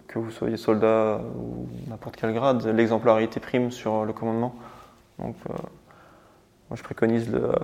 que 0.08 0.18
vous 0.18 0.30
soyez 0.30 0.56
soldat 0.56 1.20
ou 1.36 1.68
n'importe 1.88 2.16
quel 2.16 2.32
grade, 2.32 2.64
l'exemplarité 2.66 3.40
prime 3.40 3.70
sur 3.70 4.04
le 4.04 4.12
commandement. 4.12 4.54
Donc, 5.18 5.36
moi, 6.72 6.78
je 6.78 6.84
préconise 6.84 7.30
le 7.30 7.50
euh, 7.50 7.54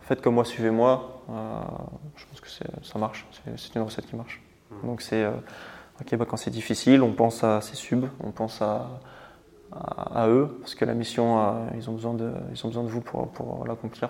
faites 0.00 0.22
comme 0.22 0.36
moi, 0.36 0.46
suivez-moi. 0.46 1.20
Euh, 1.28 1.60
je 2.16 2.24
pense 2.24 2.40
que 2.40 2.48
ça 2.48 2.98
marche. 2.98 3.26
C'est 3.44 3.74
une 3.74 3.82
recette 3.82 4.06
qui 4.06 4.16
marche. 4.16 4.42
Mmh. 4.70 4.86
Donc, 4.86 5.02
c'est 5.02 5.22
euh, 5.22 5.32
ok, 6.00 6.16
bah, 6.16 6.24
quand 6.26 6.38
c'est 6.38 6.50
difficile, 6.50 7.02
on 7.02 7.12
pense 7.12 7.44
à 7.44 7.60
ses 7.60 7.76
subs, 7.76 8.08
on 8.20 8.30
pense 8.30 8.62
à, 8.62 8.88
à, 9.72 10.26
eux, 10.28 10.56
parce 10.62 10.74
que 10.74 10.86
la 10.86 10.94
mission, 10.94 11.68
ils, 11.74 11.90
ont 11.90 11.92
besoin 11.92 12.14
de, 12.14 12.32
ils 12.50 12.64
ont 12.64 12.68
besoin 12.68 12.84
de 12.84 12.88
vous 12.88 13.02
pour, 13.02 13.28
pour 13.28 13.66
l'accomplir. 13.66 14.08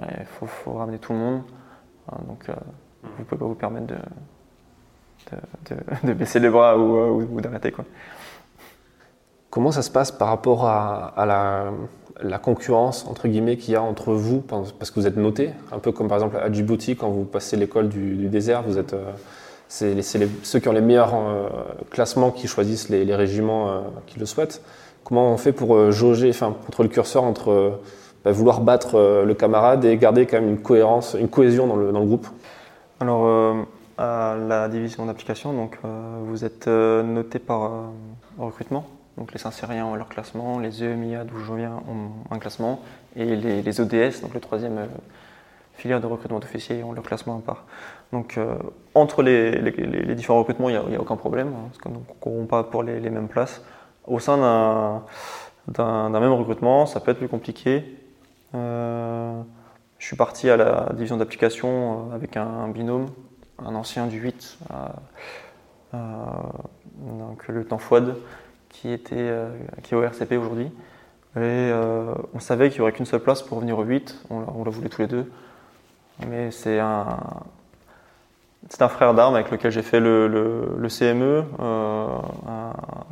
Il 0.00 0.26
faut, 0.26 0.46
faut, 0.46 0.74
ramener 0.74 1.00
tout 1.00 1.12
le 1.12 1.18
monde. 1.18 1.42
donc, 2.28 2.48
mmh. 2.48 2.52
vous 3.02 3.18
ne 3.18 3.24
pouvez 3.24 3.38
pas 3.40 3.46
vous 3.46 3.56
permettre 3.56 3.88
de, 3.88 3.96
de, 6.04 6.12
baisser 6.12 6.40
les 6.40 6.50
bras 6.50 6.76
ou, 6.76 7.28
ou 7.32 7.40
d'arrêter. 7.40 7.72
Comment 9.50 9.72
ça 9.72 9.82
se 9.82 9.90
passe 9.90 10.12
par 10.12 10.28
rapport 10.28 10.66
à, 10.66 11.08
à 11.16 11.26
la 11.26 11.72
la 12.22 12.38
concurrence 12.38 13.06
entre 13.08 13.28
guillemets 13.28 13.56
qu'il 13.56 13.74
y 13.74 13.76
a 13.76 13.82
entre 13.82 14.12
vous 14.12 14.40
parce 14.40 14.90
que 14.90 15.00
vous 15.00 15.06
êtes 15.06 15.16
noté, 15.16 15.50
un 15.72 15.78
peu 15.78 15.92
comme 15.92 16.08
par 16.08 16.18
exemple 16.18 16.36
à 16.36 16.50
Djibouti 16.52 16.96
quand 16.96 17.08
vous 17.08 17.24
passez 17.24 17.56
l'école 17.56 17.88
du, 17.88 18.28
désert, 18.28 18.62
vous 18.62 18.78
êtes 18.78 18.94
euh, 18.94 19.10
c'est 19.68 19.94
ceux 20.42 20.58
qui 20.58 20.68
ont 20.68 20.72
les 20.72 20.80
meilleurs 20.80 21.14
euh, 21.14 21.48
classements 21.90 22.30
qui 22.30 22.48
choisissent 22.48 22.88
les, 22.88 23.14
régiments 23.14 23.68
euh, 23.68 23.80
qui 24.06 24.18
le 24.18 24.26
souhaitent. 24.26 24.62
Comment 25.04 25.32
on 25.32 25.36
fait 25.36 25.52
pour 25.52 25.90
jauger, 25.90 26.30
enfin 26.30 26.54
contre 26.66 26.82
le 26.82 26.88
curseur 26.88 27.24
entre 27.24 27.78
bah, 28.24 28.32
vouloir 28.32 28.60
battre 28.60 29.24
le 29.24 29.34
camarade 29.34 29.84
et 29.84 29.96
garder 29.96 30.26
quand 30.26 30.40
même 30.40 30.50
une 30.50 30.60
cohérence, 30.60 31.16
une 31.18 31.28
cohésion 31.28 31.66
dans 31.66 31.76
le, 31.76 31.90
dans 31.90 32.00
le 32.00 32.06
groupe? 32.06 32.26
Alors 33.00 33.66
à 34.00 34.36
la 34.36 34.68
division 34.68 35.06
d'application, 35.06 35.52
donc 35.52 35.78
vous 36.24 36.44
êtes 36.44 36.66
noté 36.66 37.38
par 37.38 37.92
recrutement 38.38 38.86
donc 39.20 39.32
les 39.32 39.38
Saint-Cyriens 39.38 39.84
ont 39.84 39.94
leur 39.94 40.08
classement, 40.08 40.58
les 40.58 40.82
EMIA 40.82 41.24
d'où 41.24 41.38
je 41.38 41.52
viens 41.52 41.82
ont 41.88 42.34
un 42.34 42.38
classement, 42.38 42.80
et 43.16 43.36
les, 43.36 43.80
ODS, 43.80 44.22
donc 44.22 44.32
le 44.32 44.40
troisième 44.40 44.78
euh, 44.78 44.86
filière 45.74 46.00
de 46.00 46.06
recrutement 46.06 46.38
d'officiers, 46.38 46.82
ont 46.82 46.92
leur 46.92 47.04
classement 47.04 47.36
à 47.36 47.40
part. 47.40 47.64
Donc 48.12 48.38
euh, 48.38 48.56
entre 48.94 49.22
les, 49.22 50.14
différents 50.14 50.38
recrutements, 50.38 50.70
il 50.70 50.80
n'y 50.88 50.96
a, 50.96 51.00
aucun 51.00 51.16
problème, 51.16 51.48
hein, 51.48 51.68
parce 51.68 51.78
qu'on 51.78 51.90
ne 51.90 52.18
courons 52.18 52.46
pas 52.46 52.64
pour 52.64 52.82
les, 52.82 52.98
mêmes 53.10 53.28
places. 53.28 53.62
Au 54.06 54.18
sein 54.20 55.02
d'un 55.68 56.08
même 56.08 56.32
recrutement, 56.32 56.86
ça 56.86 57.00
peut 57.00 57.10
être 57.10 57.18
plus 57.18 57.28
compliqué. 57.28 57.84
Euh, 58.54 59.42
je 59.98 60.06
suis 60.06 60.16
parti 60.16 60.48
à 60.48 60.56
la 60.56 60.88
division 60.94 61.18
d'application 61.18 62.10
avec 62.14 62.38
un, 62.38 62.68
binôme, 62.68 63.06
un 63.64 63.74
ancien 63.74 64.06
du 64.06 64.18
8, 64.18 64.58
donc 65.92 67.48
le 67.48 67.64
temps 67.64 67.78
Fouad, 67.78 68.16
qui, 68.70 68.90
était, 68.90 69.16
euh, 69.16 69.50
qui 69.82 69.94
est 69.94 69.96
au 69.96 70.02
RCP 70.02 70.32
aujourd'hui. 70.32 70.66
Et 71.36 71.38
euh, 71.38 72.14
on 72.34 72.40
savait 72.40 72.70
qu'il 72.70 72.78
n'y 72.78 72.82
aurait 72.82 72.92
qu'une 72.92 73.06
seule 73.06 73.20
place 73.20 73.42
pour 73.42 73.60
venir 73.60 73.78
au 73.78 73.84
8, 73.84 74.24
on, 74.30 74.64
la 74.64 74.70
voulait 74.70 74.88
tous 74.88 75.02
les 75.02 75.06
deux. 75.06 75.30
Mais 76.28 76.50
c'est 76.50 76.80
un, 76.80 77.18
c'est 78.68 78.82
un 78.82 78.88
frère 78.88 79.14
d'armes 79.14 79.36
avec 79.36 79.50
lequel 79.50 79.70
j'ai 79.70 79.82
fait 79.82 80.00
le, 80.00 80.86
CME, 80.88 81.44
euh, 81.60 82.06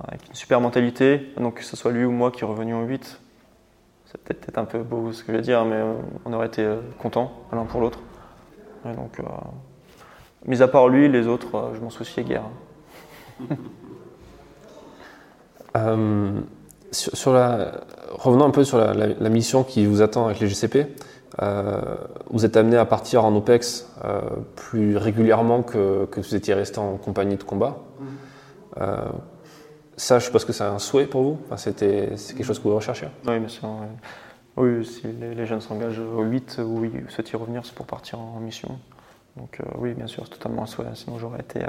avec 0.06 0.28
une 0.28 0.34
super 0.34 0.60
mentalité. 0.60 1.32
Donc 1.36 1.54
que 1.54 1.64
ce 1.64 1.76
soit 1.76 1.92
lui 1.92 2.04
ou 2.04 2.10
moi 2.10 2.30
qui 2.30 2.42
est 2.42 2.46
revenu 2.46 2.74
en 2.74 2.82
8, 2.82 3.20
c'est 4.06 4.22
peut-être 4.22 4.58
un 4.58 4.64
peu 4.64 4.78
beau 4.78 5.12
ce 5.12 5.22
que 5.22 5.32
je 5.32 5.36
vais 5.36 5.42
dire, 5.42 5.64
mais 5.64 5.80
on 6.24 6.32
aurait 6.32 6.46
été 6.48 6.66
contents 6.98 7.32
l'un 7.52 7.64
pour 7.64 7.80
l'autre. 7.80 8.00
Mis 10.46 10.62
à 10.62 10.68
part 10.68 10.88
lui, 10.88 11.08
les 11.08 11.26
autres, 11.26 11.72
je 11.74 11.80
m'en 11.80 11.90
souciais 11.90 12.24
guère. 12.24 12.44
Euh, 15.76 16.40
sur, 16.90 17.32
la, 17.32 17.82
revenons 18.10 18.46
un 18.46 18.50
peu 18.50 18.64
sur 18.64 18.78
la, 18.78 19.28
mission 19.28 19.62
qui 19.62 19.86
vous 19.86 20.00
attend 20.02 20.26
avec 20.26 20.40
les 20.40 20.48
GCP. 20.48 20.86
Euh, 21.42 21.80
vous 22.30 22.44
êtes 22.44 22.56
amené 22.56 22.76
à 22.76 22.86
partir 22.86 23.24
en 23.24 23.36
OPEX 23.36 23.86
euh, 24.04 24.22
plus 24.56 24.96
régulièrement 24.96 25.62
que, 25.62 26.06
que, 26.06 26.20
vous 26.20 26.34
étiez 26.34 26.54
resté 26.54 26.78
en 26.78 26.96
compagnie 26.96 27.36
de 27.36 27.42
combat. 27.42 27.76
Ça, 29.96 30.18
je 30.18 30.24
suppose 30.24 30.44
que 30.44 30.52
c'est 30.52 30.64
un 30.64 30.78
souhait 30.78 31.06
pour 31.06 31.22
vous? 31.22 31.38
Enfin, 31.46 31.56
C'était, 31.56 32.16
C'est 32.16 32.34
quelque 32.34 32.46
chose 32.46 32.58
que 32.58 32.68
vous 32.68 32.74
recherchez? 32.74 33.08
Oui, 33.26 33.38
bien 33.38 33.48
sûr. 33.48 33.68
Oui, 34.56 34.84
si 34.84 35.06
les, 35.06 35.46
jeunes 35.46 35.60
s'engagent 35.60 36.00
au 36.00 36.22
8 36.22 36.60
ou 36.64 36.84
souhaitent 37.08 37.30
y 37.30 37.36
revenir, 37.36 37.62
c'est 37.64 37.74
pour 37.74 37.86
partir 37.86 38.18
en 38.18 38.40
mission. 38.40 38.78
Donc 39.38 39.60
oui, 39.78 39.94
bien 39.94 40.06
sûr, 40.06 40.24
c'est 40.24 40.34
totalement 40.38 40.62
un 40.62 40.66
souhait. 40.66 40.86
Sinon, 40.94 41.18
j'aurais 41.18 41.40
été, 41.40 41.60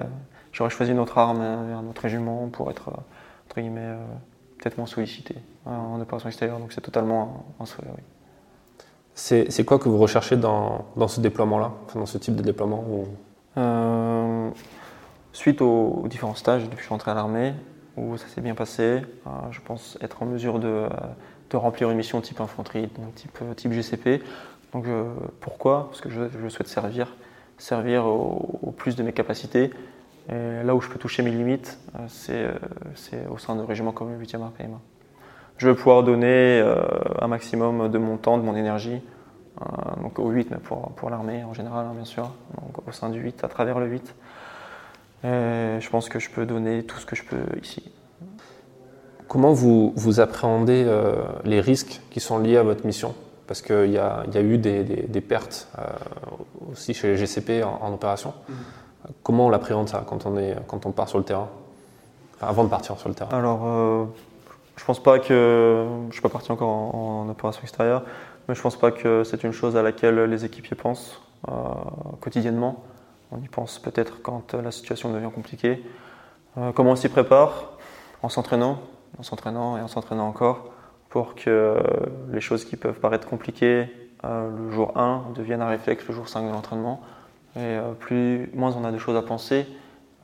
j'aurais 0.52 0.70
choisi 0.70 0.92
une 0.92 1.00
autre 1.00 1.18
arme, 1.18 1.42
un 1.42 1.88
autre 1.88 2.02
régiment 2.02 2.48
pour 2.50 2.70
être 2.70 2.92
entre 3.46 3.62
guillemets 3.62 3.96
peut-être 4.58 4.78
moins 4.78 4.88
sollicité 4.88 5.36
en 5.66 6.00
opération 6.02 6.28
extérieure. 6.30 6.60
Donc 6.60 6.74
c'est 6.74 6.82
totalement 6.82 7.46
un, 7.60 7.66
souhait. 7.66 7.88
Oui. 7.96 8.04
C'est 9.14 9.66
quoi 9.66 9.80
que 9.80 9.90
vous 9.90 9.98
recherchez 9.98 10.38
dans, 10.38 10.86
dans 10.96 11.08
ce 11.08 11.22
déploiement-là, 11.22 11.72
dans 11.96 12.06
ce 12.06 12.18
type 12.18 12.36
de 12.36 12.44
déploiement 12.44 12.84
Suite 15.32 15.62
aux, 15.62 16.06
différents 16.10 16.36
stages 16.36 16.64
depuis 16.64 16.76
que 16.76 16.82
je 16.82 16.88
suis 16.88 16.94
entré 16.94 17.12
à 17.12 17.14
l'armée, 17.14 17.54
où 17.98 18.18
ça 18.18 18.28
s'est 18.28 18.42
bien 18.42 18.56
passé, 18.56 18.82
euh, 18.82 19.30
je 19.52 19.62
pense 19.62 19.98
être 20.02 20.24
en 20.24 20.26
mesure 20.26 20.60
de, 20.60 20.68
euh, 20.68 20.90
de, 21.50 21.58
remplir 21.58 21.90
une 21.92 21.98
mission 21.98 22.20
type 22.20 22.42
infanterie, 22.42 22.90
donc 22.98 23.14
type, 23.16 23.38
euh, 23.42 23.54
type 23.54 23.72
GCP. 23.72 24.22
Donc 24.74 24.86
pourquoi? 25.40 25.88
Parce 25.90 26.02
que 26.02 26.10
je, 26.10 26.50
souhaite 26.50 26.68
servir, 26.68 27.16
servir 27.60 28.08
au, 28.08 28.74
plus 28.76 28.96
de 28.96 29.04
mes 29.04 29.14
capacités. 29.14 29.70
Là 30.30 30.76
où 30.76 30.82
je 30.82 30.90
peux 30.90 31.00
toucher 31.00 31.24
mes 31.24 31.32
limites, 31.32 31.80
c'est 32.08 32.48
au 33.30 33.38
sein 33.38 33.56
de 33.56 33.62
régiments 33.62 33.92
comme 33.92 34.12
le 34.12 34.24
8e 34.24 34.38
RPMA. 34.38 34.80
Je 35.58 35.68
veux 35.68 35.76
pouvoir 35.76 36.04
donner 36.04 36.64
un 37.20 37.28
maximum 37.28 37.90
de 37.90 37.98
mon 37.98 38.18
temps, 38.18 38.38
de 38.38 38.44
mon 38.44 38.56
énergie, 38.56 39.02
donc 40.02 40.20
au 40.20 40.30
8, 40.30 40.52
mais 40.52 40.58
pour, 40.58 41.10
l'armée 41.10 41.44
en 41.44 41.54
général, 41.54 41.86
hein, 41.88 41.94
bien 41.96 42.06
sûr, 42.06 42.32
au 42.88 42.92
sein 42.92 43.10
du 43.10 43.20
8, 43.20 43.44
à 43.44 43.48
travers 43.48 43.80
le 43.80 43.88
8. 43.88 44.16
Euh, 45.26 45.80
je 45.80 45.90
pense 45.90 46.10
que 46.10 46.20
je 46.20 46.30
peux 46.30 46.46
donner 46.46 46.84
tout 46.84 46.98
ce 46.98 47.06
que 47.06 47.16
je 47.16 47.24
peux 47.24 47.60
ici. 47.62 47.92
Comment 49.28 49.54
vous, 49.54 49.94
vous 49.96 50.20
appréhendez 50.20 50.84
euh, 50.88 51.16
les 51.44 51.62
risques 51.62 52.02
qui 52.10 52.20
sont 52.20 52.40
liés 52.40 52.58
à 52.58 52.64
votre 52.64 52.86
mission? 52.86 53.14
Parce 53.48 53.62
qu'il 53.62 53.92
y, 53.92 53.98
a 53.98 54.42
eu 54.42 54.58
des, 54.58 55.22
pertes 55.22 55.68
euh, 55.78 55.82
aussi 56.72 56.94
chez 56.94 57.08
les 57.08 57.18
GCP 57.18 57.64
en, 57.64 57.94
opération. 57.94 58.34
Mm. 58.48 58.54
Comment 59.24 59.48
on 59.48 59.50
l'appréhende 59.50 59.90
ça 59.90 60.04
quand 60.06 60.26
on, 60.26 60.38
est, 60.38 60.56
quand 60.68 60.86
on 60.86 60.92
part 60.92 61.10
sur 61.10 61.18
le 61.18 61.24
terrain? 61.24 61.50
Avant 62.42 62.64
de 62.64 62.70
partir 62.70 62.98
sur 62.98 63.10
le 63.10 63.16
terrain 63.16 63.38
Alors, 63.38 64.08
je 64.78 64.86
pense 64.86 65.04
pas 65.04 65.20
que. 65.20 65.86
Je 66.04 66.08
ne 66.08 66.12
suis 66.12 66.22
pas 66.22 66.30
parti 66.30 66.52
encore 66.52 66.70
en, 66.70 67.26
en, 67.26 67.30
opération 67.30 67.62
extérieure, 67.64 68.04
mais 68.48 68.56
je 68.56 68.62
pense 68.62 68.78
pas 68.78 68.92
que 68.92 69.24
c'est 69.26 69.44
une 69.44 69.52
chose 69.52 69.76
à 69.76 69.82
laquelle 69.82 70.24
les 70.24 70.46
équipiers 70.46 70.76
pensent 70.76 71.22
quotidiennement. 72.22 72.84
On 73.32 73.38
y 73.38 73.48
pense 73.48 73.80
peut-être 73.80 74.22
quand 74.22 74.54
la 74.54 74.72
situation 74.72 75.12
devient 75.14 75.30
compliquée. 75.34 75.84
Euh, 76.58 76.72
comment 76.72 76.92
on 76.92 76.96
s'y 76.96 77.10
prépare? 77.10 77.74
En 78.24 78.30
s'entraînant, 78.30 78.80
en 79.18 79.24
s'entraînant 79.24 79.78
et 79.78 79.82
en 79.82 79.88
s'entraînant 79.88 80.28
encore 80.28 80.72
pour 81.10 81.36
que 81.36 81.78
les 82.32 82.42
choses 82.42 82.66
qui 82.66 82.76
peuvent 82.76 83.00
paraître 83.00 83.28
compliquées 83.28 83.88
euh, 83.88 84.09
le 84.24 84.72
jour 84.72 84.98
1 84.98 85.32
deviennent 85.36 85.62
un 85.62 85.70
réflexe 85.70 86.08
le 86.08 86.14
jour 86.14 86.28
5 86.28 86.48
de 86.48 86.52
l'entraînement. 86.52 87.02
Et 87.56 87.60
euh, 87.60 87.94
plus, 87.94 88.50
moins 88.54 88.76
on 88.76 88.84
a 88.84 88.92
de 88.92 88.98
choses 88.98 89.16
à 89.16 89.22
penser 89.22 89.66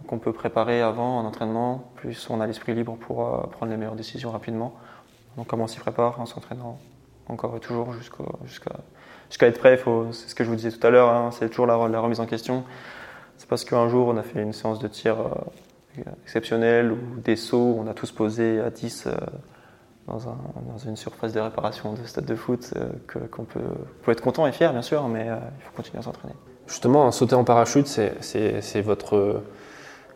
qu'on 0.07 0.19
peut 0.19 0.33
préparer 0.33 0.81
avant 0.81 1.19
en 1.19 1.25
entraînement, 1.25 1.91
plus 1.95 2.29
on 2.29 2.41
a 2.41 2.47
l'esprit 2.47 2.75
libre 2.75 2.97
pour 2.97 3.49
prendre 3.49 3.71
les 3.71 3.77
meilleures 3.77 3.95
décisions 3.95 4.29
rapidement. 4.29 4.75
Donc 5.37 5.47
comment 5.47 5.63
on 5.63 5.67
s'y 5.67 5.79
prépare 5.79 6.19
En 6.19 6.25
s'entraînant 6.25 6.77
encore 7.27 7.55
et 7.55 7.59
toujours 7.59 7.93
jusqu'à 7.93 9.47
être 9.47 9.59
prêt. 9.59 9.79
C'est 10.11 10.29
ce 10.29 10.35
que 10.35 10.43
je 10.43 10.49
vous 10.49 10.55
disais 10.55 10.71
tout 10.71 10.85
à 10.85 10.89
l'heure, 10.89 11.09
hein, 11.09 11.31
c'est 11.31 11.49
toujours 11.49 11.65
la, 11.65 11.75
remise 11.75 12.19
en 12.19 12.25
question. 12.25 12.63
C'est 13.37 13.47
parce 13.49 13.65
qu'un 13.65 13.89
jour, 13.89 14.07
on 14.07 14.17
a 14.17 14.23
fait 14.23 14.41
une 14.41 14.53
séance 14.53 14.79
de 14.79 14.87
tir 14.87 15.17
euh, 15.19 16.01
exceptionnelle 16.23 16.91
ou 16.91 17.19
des 17.19 17.35
sauts, 17.35 17.77
on 17.79 17.87
a 17.87 17.93
tous 17.93 18.11
posé 18.11 18.59
à 18.59 18.69
10 18.69 19.07
euh, 19.07 19.15
dans, 20.07 20.77
une 20.85 20.95
surface 20.95 21.33
de 21.33 21.39
réparation 21.39 21.93
de 21.93 22.05
stade 22.05 22.25
de 22.25 22.35
foot, 22.35 22.73
euh, 22.75 22.89
qu'on 23.31 23.43
peut, 23.43 24.11
être 24.11 24.21
content 24.21 24.45
et 24.45 24.51
fier, 24.51 24.71
bien 24.71 24.81
sûr, 24.81 25.07
mais 25.07 25.25
il 25.25 25.63
faut 25.63 25.71
continuer 25.75 25.99
à 25.99 26.01
s'entraîner. 26.03 26.33
Justement, 26.67 27.11
sauter 27.11 27.35
en 27.35 27.43
parachute, 27.43 27.87
c'est 27.87 28.81
votre 28.81 29.41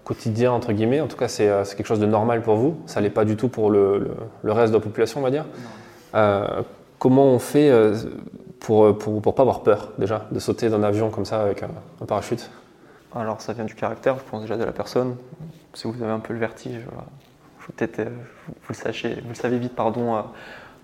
quotidien, 0.03 0.51
entre 0.51 0.73
guillemets. 0.73 1.01
En 1.01 1.07
tout 1.07 1.17
cas, 1.17 1.27
c'est 1.27 1.47
quelque 1.75 1.87
chose 1.87 1.99
de 1.99 2.05
normal 2.05 2.41
pour 2.41 2.55
vous. 2.55 2.79
Ça 2.85 3.01
l'est 3.01 3.09
pas 3.09 3.25
du 3.25 3.35
tout 3.35 3.49
pour 3.49 3.71
le, 3.71 4.15
reste 4.43 4.71
de 4.73 4.77
la 4.77 4.83
population, 4.83 5.19
on 5.19 5.23
va 5.23 5.31
dire. 5.31 5.45
comment 6.99 7.25
on 7.25 7.39
fait 7.39 7.71
pour 8.59 8.87
ne 8.87 8.91
pour, 8.91 9.21
pour, 9.21 9.35
pas 9.35 9.43
avoir 9.43 9.61
peur, 9.61 9.91
déjà, 9.97 10.27
de 10.31 10.39
sauter 10.39 10.69
d'un 10.69 10.83
avion 10.83 11.09
comme 11.09 11.25
ça 11.25 11.41
avec 11.41 11.63
un 11.63 12.05
parachute? 12.05 12.49
Alors 13.15 13.41
ça 13.41 13.53
vient 13.53 13.65
du 13.65 13.73
caractère, 13.73 14.17
je 14.19 14.23
pense 14.29 14.41
déjà 14.41 14.57
de 14.57 14.63
la 14.63 14.71
personne. 14.71 15.15
Si 15.73 15.87
vous 15.87 16.01
avez 16.03 16.11
un 16.11 16.19
peu 16.19 16.33
le 16.33 16.39
vertige, 16.39 16.85
euh, 17.81 18.05
vous, 18.67 19.29
le 19.29 19.33
savez 19.33 19.57
vite, 19.57 19.75
pardon, 19.75 20.15
euh, 20.15 20.21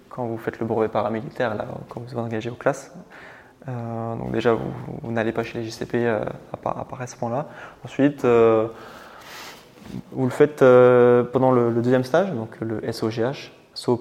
quand 0.09 0.25
vous 0.25 0.37
faites 0.37 0.59
le 0.59 0.65
brevet 0.65 0.87
paramilitaire, 0.87 1.55
quand 1.89 2.01
vous 2.01 2.07
vous 2.07 2.17
engagez 2.17 2.49
aux 2.49 2.55
classes. 2.55 2.93
Euh, 3.67 4.15
donc 4.15 4.31
déjà, 4.31 4.53
vous, 4.53 5.11
n'allez 5.11 5.31
pas 5.31 5.43
chez 5.43 5.59
les 5.59 5.65
JCP 5.65 6.07
à, 6.07 6.57
part, 6.57 6.85
à, 6.99 7.07
ce 7.07 7.15
point-là. 7.15 7.47
Ensuite, 7.83 8.25
vous 8.25 10.25
le 10.25 10.29
faites 10.29 10.59
pendant 10.59 11.51
le, 11.51 11.71
deuxième 11.81 12.03
stage, 12.03 12.31
donc 12.31 12.59
le 12.61 12.91
SOGH, 12.91 13.51
saut, 13.73 13.99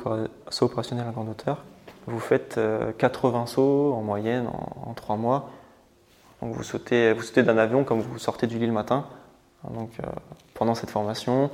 opérationnel 0.60 1.06
à 1.08 1.12
grande 1.12 1.30
hauteur. 1.30 1.64
Vous 2.06 2.20
faites 2.20 2.60
80 2.98 3.46
sauts 3.46 3.94
en 3.94 4.02
moyenne 4.02 4.46
en, 4.46 4.90
en 4.90 4.94
3 4.94 5.16
mois 5.16 5.50
vous 6.40 6.62
sautez, 6.62 7.14
vous 7.14 7.22
sautez 7.22 7.42
d'un 7.42 7.56
avion 7.56 7.84
comme 7.84 8.00
vous 8.00 8.18
sortez 8.18 8.46
du 8.46 8.58
lit 8.58 8.66
le 8.66 8.72
matin. 8.72 9.06
Donc, 9.70 9.92
pendant 10.52 10.74
cette 10.74 10.90
formation, 10.90 11.50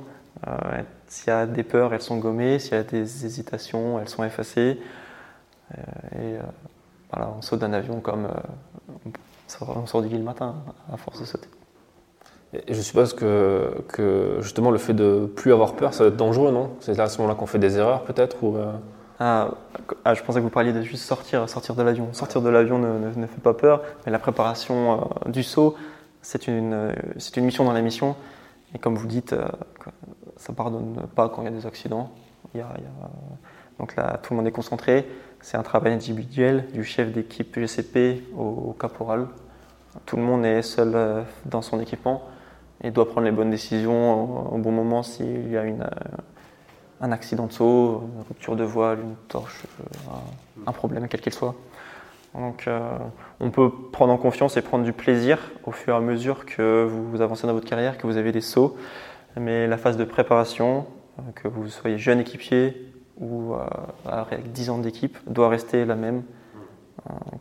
euh, 0.47 0.81
s'il 1.07 1.27
y 1.27 1.31
a 1.31 1.45
des 1.45 1.63
peurs, 1.63 1.93
elles 1.93 2.01
sont 2.01 2.17
gommées. 2.17 2.59
S'il 2.59 2.73
y 2.73 2.77
a 2.77 2.83
des 2.83 3.25
hésitations, 3.25 3.99
elles 3.99 4.09
sont 4.09 4.23
effacées. 4.23 4.79
Euh, 5.77 5.81
et 6.19 6.39
voilà, 7.11 7.33
on 7.37 7.41
saute 7.41 7.59
d'un 7.59 7.73
avion 7.73 7.99
comme 7.99 8.27
on 9.61 9.85
sort 9.85 10.01
du 10.01 10.07
lit 10.07 10.17
le 10.17 10.23
matin 10.23 10.55
à 10.91 10.97
force 10.97 11.19
de 11.19 11.25
sauter. 11.25 11.49
Et 12.53 12.73
je 12.73 12.81
suppose 12.81 13.13
que, 13.13 13.83
que, 13.89 14.37
justement 14.41 14.71
le 14.71 14.77
fait 14.77 14.93
de 14.93 15.25
plus 15.25 15.53
avoir 15.53 15.75
peur, 15.75 15.93
ça 15.93 16.03
va 16.03 16.09
être 16.09 16.17
dangereux, 16.17 16.51
non? 16.51 16.71
C'est 16.81 16.99
à 16.99 17.07
ce 17.07 17.17
moment-là 17.19 17.35
qu'on 17.35 17.45
fait 17.45 17.59
des 17.59 17.77
erreurs 17.77 18.03
peut-être 18.03 18.43
ou 18.43 18.57
ah, 19.23 19.51
ah, 20.03 20.15
je 20.15 20.23
pensais 20.23 20.39
que 20.39 20.43
vous 20.43 20.49
parliez 20.49 20.73
de 20.73 20.81
juste 20.81 21.03
sortir, 21.03 21.47
sortir 21.47 21.75
de 21.75 21.83
l'avion. 21.83 22.11
Sortir 22.11 22.41
de 22.41 22.49
l'avion 22.49 22.79
ne, 22.79 23.13
ne, 23.15 23.27
fait 23.27 23.39
pas 23.39 23.53
peur, 23.53 23.83
mais 24.03 24.11
la 24.11 24.17
préparation 24.17 25.11
euh, 25.27 25.29
du 25.29 25.43
saut, 25.43 25.75
c'est 26.23 26.47
une, 26.47 26.73
euh, 26.73 26.91
c'est 27.17 27.37
une 27.37 27.45
mission 27.45 27.63
dans 27.63 27.71
la 27.71 27.83
mission. 27.83 28.15
Et 28.73 28.79
comme 28.79 28.95
vous 28.95 29.05
dites, 29.05 29.33
euh, 29.33 29.47
ça 30.41 30.51
ne 30.51 30.57
pardonne 30.57 31.07
pas 31.15 31.29
quand 31.29 31.43
il 31.43 31.45
y 31.45 31.47
a 31.47 31.51
des 31.51 31.65
accidents. 31.67 32.11
A, 32.55 32.73
donc 33.79 33.95
là, 33.95 34.19
tout 34.21 34.33
le 34.33 34.37
monde 34.37 34.47
est 34.47 34.51
concentré. 34.51 35.07
C'est 35.39 35.55
un 35.55 35.63
travail 35.63 35.93
individuel 35.93 36.67
du 36.73 36.83
chef 36.83 37.11
d'équipe 37.11 37.57
GCP 37.57 38.23
au, 38.37 38.75
caporal. 38.79 39.27
Tout 40.05 40.17
le 40.17 40.23
monde 40.23 40.45
est 40.45 40.61
seul 40.61 41.25
dans 41.45 41.61
son 41.61 41.79
équipement 41.79 42.23
et 42.83 42.91
doit 42.91 43.07
prendre 43.07 43.25
les 43.25 43.31
bonnes 43.31 43.51
décisions 43.51 44.53
au, 44.53 44.57
bon 44.57 44.71
moment 44.71 45.03
s'il 45.03 45.49
y 45.49 45.57
a 45.57 45.63
une 45.63 45.85
un 47.01 47.11
accident 47.11 47.47
de 47.47 47.51
saut, 47.51 48.03
une 48.15 48.21
rupture 48.27 48.55
de 48.55 48.63
voile, 48.63 48.99
une 48.99 49.15
torche, 49.27 49.63
euh, 49.79 50.13
un, 50.67 50.71
problème 50.71 51.07
quel 51.07 51.19
qu'il 51.19 51.33
soit. 51.33 51.55
Donc 52.35 52.67
euh, 52.67 52.79
on 53.39 53.49
peut 53.49 53.71
prendre 53.91 54.13
en 54.13 54.17
confiance 54.17 54.55
et 54.55 54.61
prendre 54.61 54.85
du 54.85 54.93
plaisir 54.93 55.39
au 55.65 55.71
fur 55.71 55.95
et 55.95 55.97
à 55.97 55.99
mesure 55.99 56.45
que 56.45 56.87
vous 56.89 57.21
avancez 57.21 57.47
dans 57.47 57.53
votre 57.53 57.67
carrière, 57.67 57.97
que 57.97 58.07
vous 58.07 58.17
avez 58.17 58.31
des 58.31 58.41
sauts. 58.41 58.77
Mais 59.37 59.67
la 59.67 59.77
phase 59.77 59.97
de 59.97 60.03
préparation, 60.03 60.85
euh, 61.19 61.21
que 61.35 61.47
vous 61.47 61.67
soyez 61.67 61.97
jeune 61.97 62.19
équipier 62.19 62.93
ou 63.19 63.53
avec 64.05 64.51
10 64.51 64.71
ans 64.71 64.77
d'équipe, 64.79 65.15
doit 65.27 65.49
rester 65.49 65.85
la 65.85 65.93
même, 65.93 66.23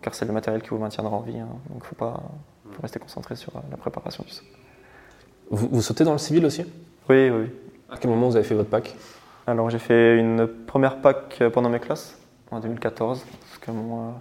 car 0.03 0.15
c'est 0.15 0.27
le 0.27 0.33
matériel 0.33 0.61
qui 0.61 0.69
vous 0.69 0.79
maintiendra 0.79 1.17
en 1.17 1.21
vie. 1.21 1.39
Hein. 1.39 1.49
Donc 1.71 1.81
il 1.83 1.87
faut, 1.87 1.95
pas, 1.95 2.23
rester 2.83 2.99
concentré 2.99 3.35
sur 3.35 3.51
la 3.71 3.79
préparation 3.79 4.23
du 4.23 4.31
saut. 4.31 4.45
Vous, 5.51 5.69
vous 5.73 5.81
sautez 5.81 6.05
dans 6.05 6.13
le 6.13 6.19
civil 6.19 6.45
aussi? 6.45 6.67
Oui, 7.09 7.31
oui. 7.31 7.47
À 7.89 7.97
quel 7.97 8.11
moment 8.11 8.29
vous 8.29 8.37
avez 8.37 8.45
fait 8.45 8.55
votre 8.55 8.69
pack? 8.69 8.95
Alors 9.47 9.71
j'ai 9.71 9.79
fait 9.79 10.19
une 10.19 10.47
première 10.47 11.01
PAC 11.01 11.43
pendant 11.53 11.71
mes 11.71 11.81
classes 11.81 12.17
en 12.51 12.61
2014, 12.61 13.25
parce 13.25 13.59
que 13.59 13.71
mon, 13.71 14.15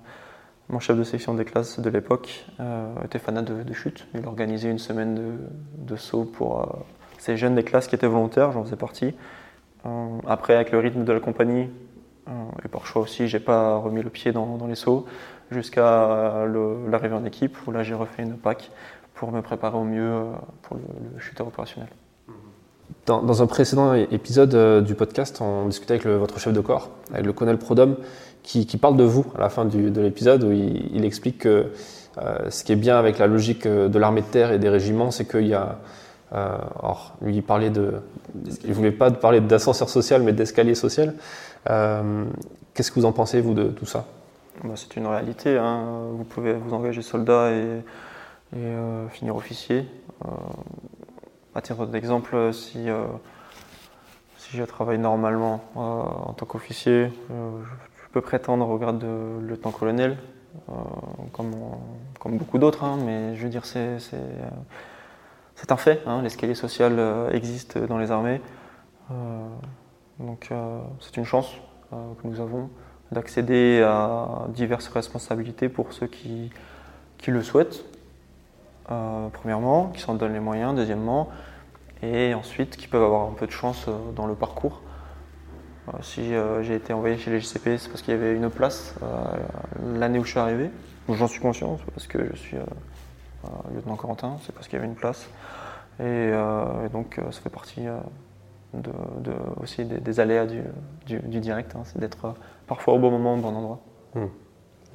euh, 0.73 0.79
chef 0.79 0.97
de 0.97 1.03
section 1.03 1.33
des 1.33 1.45
classes 1.45 1.79
de 1.79 1.89
l'époque 1.89 2.45
euh, 2.59 3.03
était 3.03 3.19
fanat 3.19 3.41
de, 3.41 3.73
chute. 3.73 4.07
Il 4.15 4.25
organisait 4.25 4.69
une 4.69 4.79
semaine 4.79 5.15
de, 5.15 5.31
de 5.77 5.95
saut 5.95 6.25
pour 6.25 6.61
euh, 6.61 6.65
ces 7.19 7.37
jeunes 7.37 7.55
des 7.55 7.63
classes 7.63 7.87
qui 7.87 7.95
étaient 7.95 8.07
volontaires, 8.07 8.51
j'en 8.51 8.63
faisais 8.63 8.75
partie. 8.75 9.13
après, 10.27 10.55
avec 10.55 10.71
le 10.71 10.79
rythme 10.79 11.03
de 11.03 11.13
la 11.13 11.19
compagnie, 11.19 11.69
et 12.63 12.67
par 12.67 12.85
choix 12.85 13.01
aussi, 13.01 13.27
j'ai 13.27 13.39
pas 13.39 13.77
remis 13.77 14.01
le 14.03 14.09
pied 14.09 14.31
dans, 14.31 14.67
les 14.67 14.75
sauts 14.75 15.05
jusqu'à 15.51 16.45
l'arrivée 16.89 17.15
en 17.15 17.25
équipe, 17.25 17.57
où 17.67 17.71
là 17.71 17.83
j'ai 17.83 17.93
refait 17.93 18.23
une 18.23 18.37
PAC 18.37 18.71
pour 19.13 19.31
me 19.31 19.41
préparer 19.41 19.77
au 19.77 19.83
mieux 19.83 20.11
pour 20.63 20.77
le, 20.77 20.83
le 21.13 21.19
chuteur 21.19 21.47
opérationnel. 21.47 21.89
Dans, 23.05 23.41
un 23.41 23.47
précédent 23.47 23.93
épisode 23.95 24.53
euh, 24.53 24.81
du 24.81 24.93
podcast, 24.93 25.41
on 25.41 25.65
discutait 25.65 25.95
avec 25.95 26.05
votre 26.05 26.39
chef 26.39 26.53
de 26.53 26.59
corps, 26.59 26.89
avec 27.11 27.25
le 27.25 27.33
colonel 27.33 27.57
Prodhomme, 27.57 27.95
qui, 28.43 28.65
parle 28.77 28.97
de 28.97 29.03
vous 29.03 29.25
à 29.35 29.41
la 29.41 29.49
fin 29.49 29.65
de 29.65 30.01
l'épisode, 30.01 30.43
où 30.43 30.51
il, 30.51 31.03
explique 31.05 31.39
que 31.39 31.71
euh, 32.19 32.49
ce 32.49 32.63
qui 32.63 32.71
est 32.71 32.75
bien 32.75 32.97
avec 32.97 33.17
la 33.17 33.25
logique 33.25 33.65
euh, 33.65 33.87
de 33.87 33.97
l'armée 33.97 34.21
de 34.21 34.27
terre 34.27 34.51
et 34.51 34.59
des 34.59 34.69
régiments, 34.69 35.09
c'est 35.11 35.27
qu'il 35.27 35.47
y 35.47 35.53
a. 35.53 35.79
or, 36.31 37.15
lui, 37.21 37.35
il 37.35 37.43
parlait 37.43 37.69
de. 37.69 38.01
Il 38.63 38.73
voulait 38.73 38.91
pas 38.91 39.11
parler 39.11 39.41
d'ascenseur 39.41 39.89
social, 39.89 40.21
mais 40.21 40.33
d'escalier 40.33 40.75
social. 40.75 41.15
Qu'est-ce 41.65 42.91
que 42.91 42.99
vous 42.99 43.05
en 43.05 43.11
pensez, 43.11 43.41
vous, 43.41 43.53
de 43.53 43.65
tout 43.65 43.85
ça? 43.85 44.05
Bah, 44.63 44.73
C'est 44.75 44.95
une 44.95 45.07
réalité. 45.07 45.57
Hein. 45.57 45.83
Vous 46.13 46.23
pouvez 46.23 46.53
vous 46.53 46.73
engager 46.73 47.01
soldat 47.01 47.51
et 47.51 47.81
et 48.55 48.73
finir 49.11 49.35
officier. 49.35 49.85
à 51.55 51.61
titre 51.61 51.85
d'exemple, 51.85 52.53
si, 52.53 52.87
si 54.37 54.57
je 54.57 54.63
travaille 54.63 54.97
normalement 54.97 55.61
en 55.75 56.33
tant 56.33 56.45
qu'officier, 56.45 57.11
je 57.29 58.07
peux 58.11 58.21
prétendre 58.21 58.67
au 58.69 58.77
grade 58.77 58.99
de 58.99 59.39
lieutenant-colonel, 59.47 60.17
comme, 61.31 61.53
comme 62.19 62.37
beaucoup 62.37 62.57
d'autres, 62.57 62.83
hein, 62.83 62.97
mais 63.05 63.35
je 63.35 63.43
veux 63.43 63.49
dire, 63.49 63.65
c'est 63.65 63.97
un 65.69 65.77
fait. 65.77 66.01
Hein, 66.05 66.21
L'escalier 66.21 66.55
social 66.55 66.99
existe 67.31 67.77
dans 67.77 67.97
les 67.97 68.11
armées. 68.11 68.41
donc 70.19 70.51
c'est 70.99 71.17
une 71.17 71.25
chance 71.25 71.53
que 71.91 72.27
nous 72.27 72.39
avons 72.39 72.69
d'accéder 73.11 73.81
à 73.81 74.45
diverses 74.49 74.87
responsabilités 74.87 75.69
pour 75.69 75.93
ceux 75.93 76.07
qui, 76.07 76.51
qui 77.17 77.31
le 77.31 77.41
souhaitent, 77.41 77.83
euh, 78.91 79.27
premièrement, 79.31 79.87
qui 79.93 80.01
s'en 80.01 80.15
donnent 80.15 80.33
les 80.33 80.39
moyens, 80.39 80.75
deuxièmement, 80.75 81.29
et 82.01 82.33
ensuite 82.33 82.77
qui 82.77 82.87
peuvent 82.87 83.03
avoir 83.03 83.27
un 83.27 83.33
peu 83.33 83.45
de 83.45 83.51
chance 83.51 83.85
euh, 83.87 84.11
dans 84.15 84.25
le 84.25 84.35
parcours. 84.35 84.81
Euh, 85.89 85.97
si 86.01 86.31
j'ai 86.61 86.75
été 86.75 86.93
envoyé 86.93 87.17
chez 87.17 87.31
les 87.31 87.39
GCP, 87.39 87.77
c'est 87.77 87.89
parce 87.89 88.01
qu'il 88.01 88.13
y 88.13 88.17
avait 88.17 88.35
une 88.35 88.49
place 88.49 88.95
l'année 89.95 90.19
où 90.19 90.23
je 90.23 90.31
suis 90.31 90.39
arrivé. 90.39 90.69
J'en 91.09 91.27
suis 91.27 91.41
conscient, 91.41 91.77
c'est 91.77 91.91
parce 91.91 92.07
que 92.07 92.19
je 92.33 92.37
suis 92.37 92.57
lieutenant 93.73 93.95
Corentin, 93.95 94.37
c'est 94.45 94.53
parce 94.53 94.67
qu'il 94.67 94.75
y 94.75 94.79
avait 94.79 94.87
une 94.87 94.95
place. 94.95 95.29
Et, 95.99 96.31
donc 96.93 97.19
ça 97.31 97.41
fait 97.41 97.49
partie 97.49 97.81
de, 98.73 98.91
aussi 99.61 99.83
des, 99.85 100.19
aléas 100.19 100.45
du, 100.45 100.61
du, 101.05 101.39
direct, 101.39 101.75
hein. 101.75 101.81
c'est 101.85 101.99
d'être 101.99 102.33
parfois 102.67 102.93
au 102.93 102.99
bon 102.99 103.11
moment, 103.11 103.33
au 103.33 103.37
bon 103.37 103.55
endroit. 103.55 103.79
Hmm. 104.15 104.27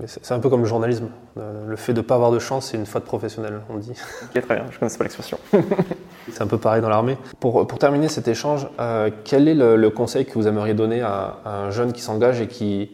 C'est 0.07 0.33
un 0.33 0.41
peu 0.41 0.51
comme 0.51 0.63
le 0.63 0.67
journalisme. 0.67 1.09
Euh, 1.39 1.67
le 1.69 1.77
fait 1.77 1.93
de 1.93 2.01
ne 2.01 2.05
pas 2.05 2.17
avoir 2.17 2.33
de 2.33 2.41
chance, 2.41 2.71
c'est 2.71 2.77
une 2.77 2.87
faute 2.87 3.05
professionnelle, 3.05 3.61
on 3.71 3.77
dit. 3.77 3.93
Ok, 4.25 4.43
très 4.43 4.57
bien, 4.57 4.65
je 4.69 4.75
ne 4.75 4.79
connaissais 4.81 4.99
pas 4.99 5.05
l'expression. 5.05 5.39
c'est 6.33 6.43
un 6.43 6.49
peu 6.49 6.59
pareil 6.59 6.83
dans 6.83 6.89
l'armée. 6.89 7.17
Pour, 7.39 7.65
pour, 7.67 7.79
terminer 7.79 8.09
cet 8.09 8.27
échange, 8.27 8.67
euh, 8.81 9.11
quel 9.23 9.47
est 9.47 9.55
le, 9.55 9.91
conseil 9.91 10.27
que 10.27 10.35
vous 10.35 10.49
aimeriez 10.49 10.75
donner 10.75 11.01
à, 11.01 11.39
un 11.45 11.71
jeune 11.71 11.93
qui 11.93 12.01
s'engage 12.01 12.41
et 12.41 12.49
qui, 12.49 12.91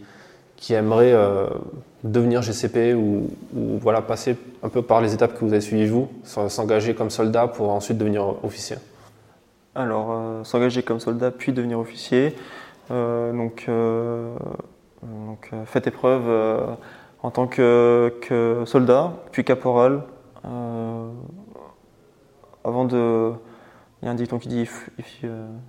qui 0.56 0.74
aimerait 0.74 1.12
euh, 1.12 1.46
devenir 2.04 2.42
GCP 2.42 2.92
ou, 2.94 3.30
ou, 3.56 3.78
voilà, 3.78 4.02
passer 4.02 4.36
un 4.62 4.68
peu 4.68 4.82
par 4.82 5.00
les 5.00 5.14
étapes 5.14 5.34
que 5.34 5.44
vous 5.44 5.52
avez 5.52 5.60
suivies 5.60 5.88
vous, 5.88 6.08
s'engager 6.24 6.94
comme 6.94 7.10
soldat 7.10 7.48
pour 7.48 7.70
ensuite 7.70 7.98
devenir 7.98 8.44
officier 8.44 8.76
Alors, 9.74 10.44
s'engager 10.44 10.82
comme 10.82 11.00
soldat 11.00 11.30
puis 11.30 11.52
devenir 11.52 11.78
officier. 11.78 12.36
donc 12.90 13.68
donc 15.02 15.50
euh, 15.52 15.64
faites 15.64 15.86
épreuve 15.86 16.24
euh, 16.26 16.74
en 17.22 17.30
tant 17.30 17.46
que, 17.46 18.62
soldat, 18.66 19.12
puis 19.32 19.44
caporal. 19.44 20.02
Euh, 20.44 21.10
avant 22.64 22.84
de. 22.84 23.32
Il 24.02 24.06
y 24.06 24.08
a 24.08 24.12
un 24.12 24.14
dicton 24.14 24.38
qui 24.38 24.48
dit 24.48 24.66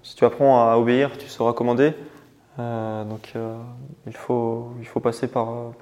si 0.03 0.15
tu 0.15 0.23
apprends 0.23 0.69
à 0.69 0.77
obéir, 0.77 1.17
tu 1.17 1.27
seras 1.27 1.51
commandé. 1.51 1.93
donc 2.57 3.33
il, 4.07 4.15
faut, 4.15 4.71
il 4.79 4.87
faut 4.87 5.01
passer 5.01 5.27
par, 5.27 5.73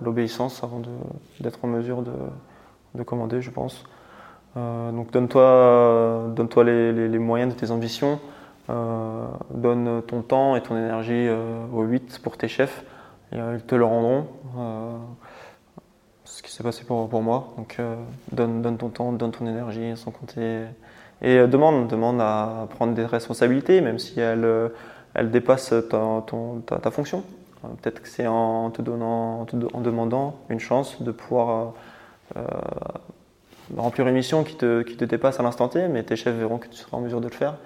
l'obéissance 0.00 0.64
avant 0.64 0.80
d'être 1.40 1.58
en 1.62 1.68
mesure 1.68 2.00
de, 2.00 2.12
commander, 3.04 3.40
je 3.40 3.50
pense. 3.50 3.84
donc 4.56 5.10
donne-toi 5.12 6.30
donne 6.34 6.46
-toi 6.46 6.64
les, 6.64 7.18
moyens 7.18 7.54
de 7.54 7.58
tes 7.58 7.70
ambitions, 7.70 8.18
donne 8.68 10.02
ton 10.06 10.22
temps 10.22 10.56
et 10.56 10.62
ton 10.62 10.76
énergie 10.76 11.28
aux 11.72 11.82
8 11.82 12.20
pour 12.22 12.36
tes 12.36 12.48
chefs. 12.48 12.84
Euh, 13.34 13.58
ils 13.58 13.64
te 13.64 13.74
le 13.74 13.84
rendront. 13.84 14.26
Euh, 14.56 14.96
ce 16.24 16.42
qui 16.42 16.52
s'est 16.52 16.62
passé 16.62 16.84
pour, 16.84 17.08
pour 17.08 17.22
moi. 17.22 17.54
Donc 17.56 17.76
euh, 17.78 17.96
donne, 18.32 18.62
donne 18.62 18.76
ton 18.76 18.88
temps, 18.88 19.12
donne 19.12 19.32
ton 19.32 19.46
énergie 19.46 19.96
sans 19.96 20.10
compter. 20.10 20.64
Et 21.20 21.46
demande, 21.48 21.88
demande 21.88 22.20
à 22.20 22.68
prendre 22.70 22.94
des 22.94 23.04
responsabilités, 23.04 23.80
même 23.80 23.98
si 23.98 24.20
elles, 24.20 24.70
elles 25.14 25.32
dépassent 25.32 25.74
ta, 25.90 26.22
ton, 26.26 26.60
ta, 26.60 26.90
fonction. 26.92 27.24
Peut-être 27.82 28.02
que 28.02 28.08
c'est 28.08 28.28
en 28.28 28.70
te 28.70 28.82
donnant, 28.82 29.44
en, 29.72 29.80
demandant 29.80 30.36
une 30.48 30.60
chance 30.60 31.02
de 31.02 31.10
pouvoir 31.10 31.72
remplir 33.76 34.06
une 34.08 34.14
mission 34.14 34.44
qui 34.44 34.56
te, 34.56 34.82
qui 34.82 34.96
te 34.96 35.04
dépasse 35.04 35.40
à 35.40 35.42
l'instant 35.42 35.68
T, 35.68 35.88
mais 35.88 36.02
tes 36.02 36.16
chefs 36.16 36.34
verront 36.34 36.58
que 36.58 36.68
tu 36.68 36.76
seras 36.76 36.96
en 36.96 37.00
mesure 37.00 37.20
de 37.20 37.28
le 37.28 37.34
faire 37.34 37.56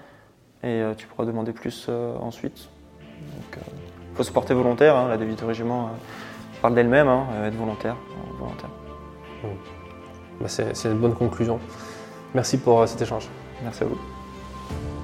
et 0.63 0.83
tu 0.97 1.07
pourras 1.07 1.25
demander 1.25 1.53
plus 1.53 1.89
ensuite. 2.21 2.69
Donc, 3.21 3.59
il 4.13 4.17
faut 4.17 4.23
se 4.25 4.33
porter 4.33 4.53
volontaire, 4.53 4.95
hein, 4.95 5.09
la 5.09 5.17
devise 5.17 5.37
du 5.37 5.45
régiment 5.45 5.87
euh, 5.87 6.61
parle 6.61 6.75
d'elle-même, 6.75 7.09
hein, 7.09 7.27
euh, 7.33 7.49
être 7.49 7.55
volontaire. 7.55 7.97
Euh, 8.11 8.39
volontaire. 8.39 8.71
Bah, 10.39 10.49
c'est 10.49 10.85
une 10.85 10.99
bonne 10.99 11.15
conclusion. 11.15 11.59
Merci 12.35 12.59
pour 12.59 12.87
cet 12.87 13.01
échange. 13.01 13.29
Merci 13.63 13.85
à 13.85 13.87
vous. 13.87 14.12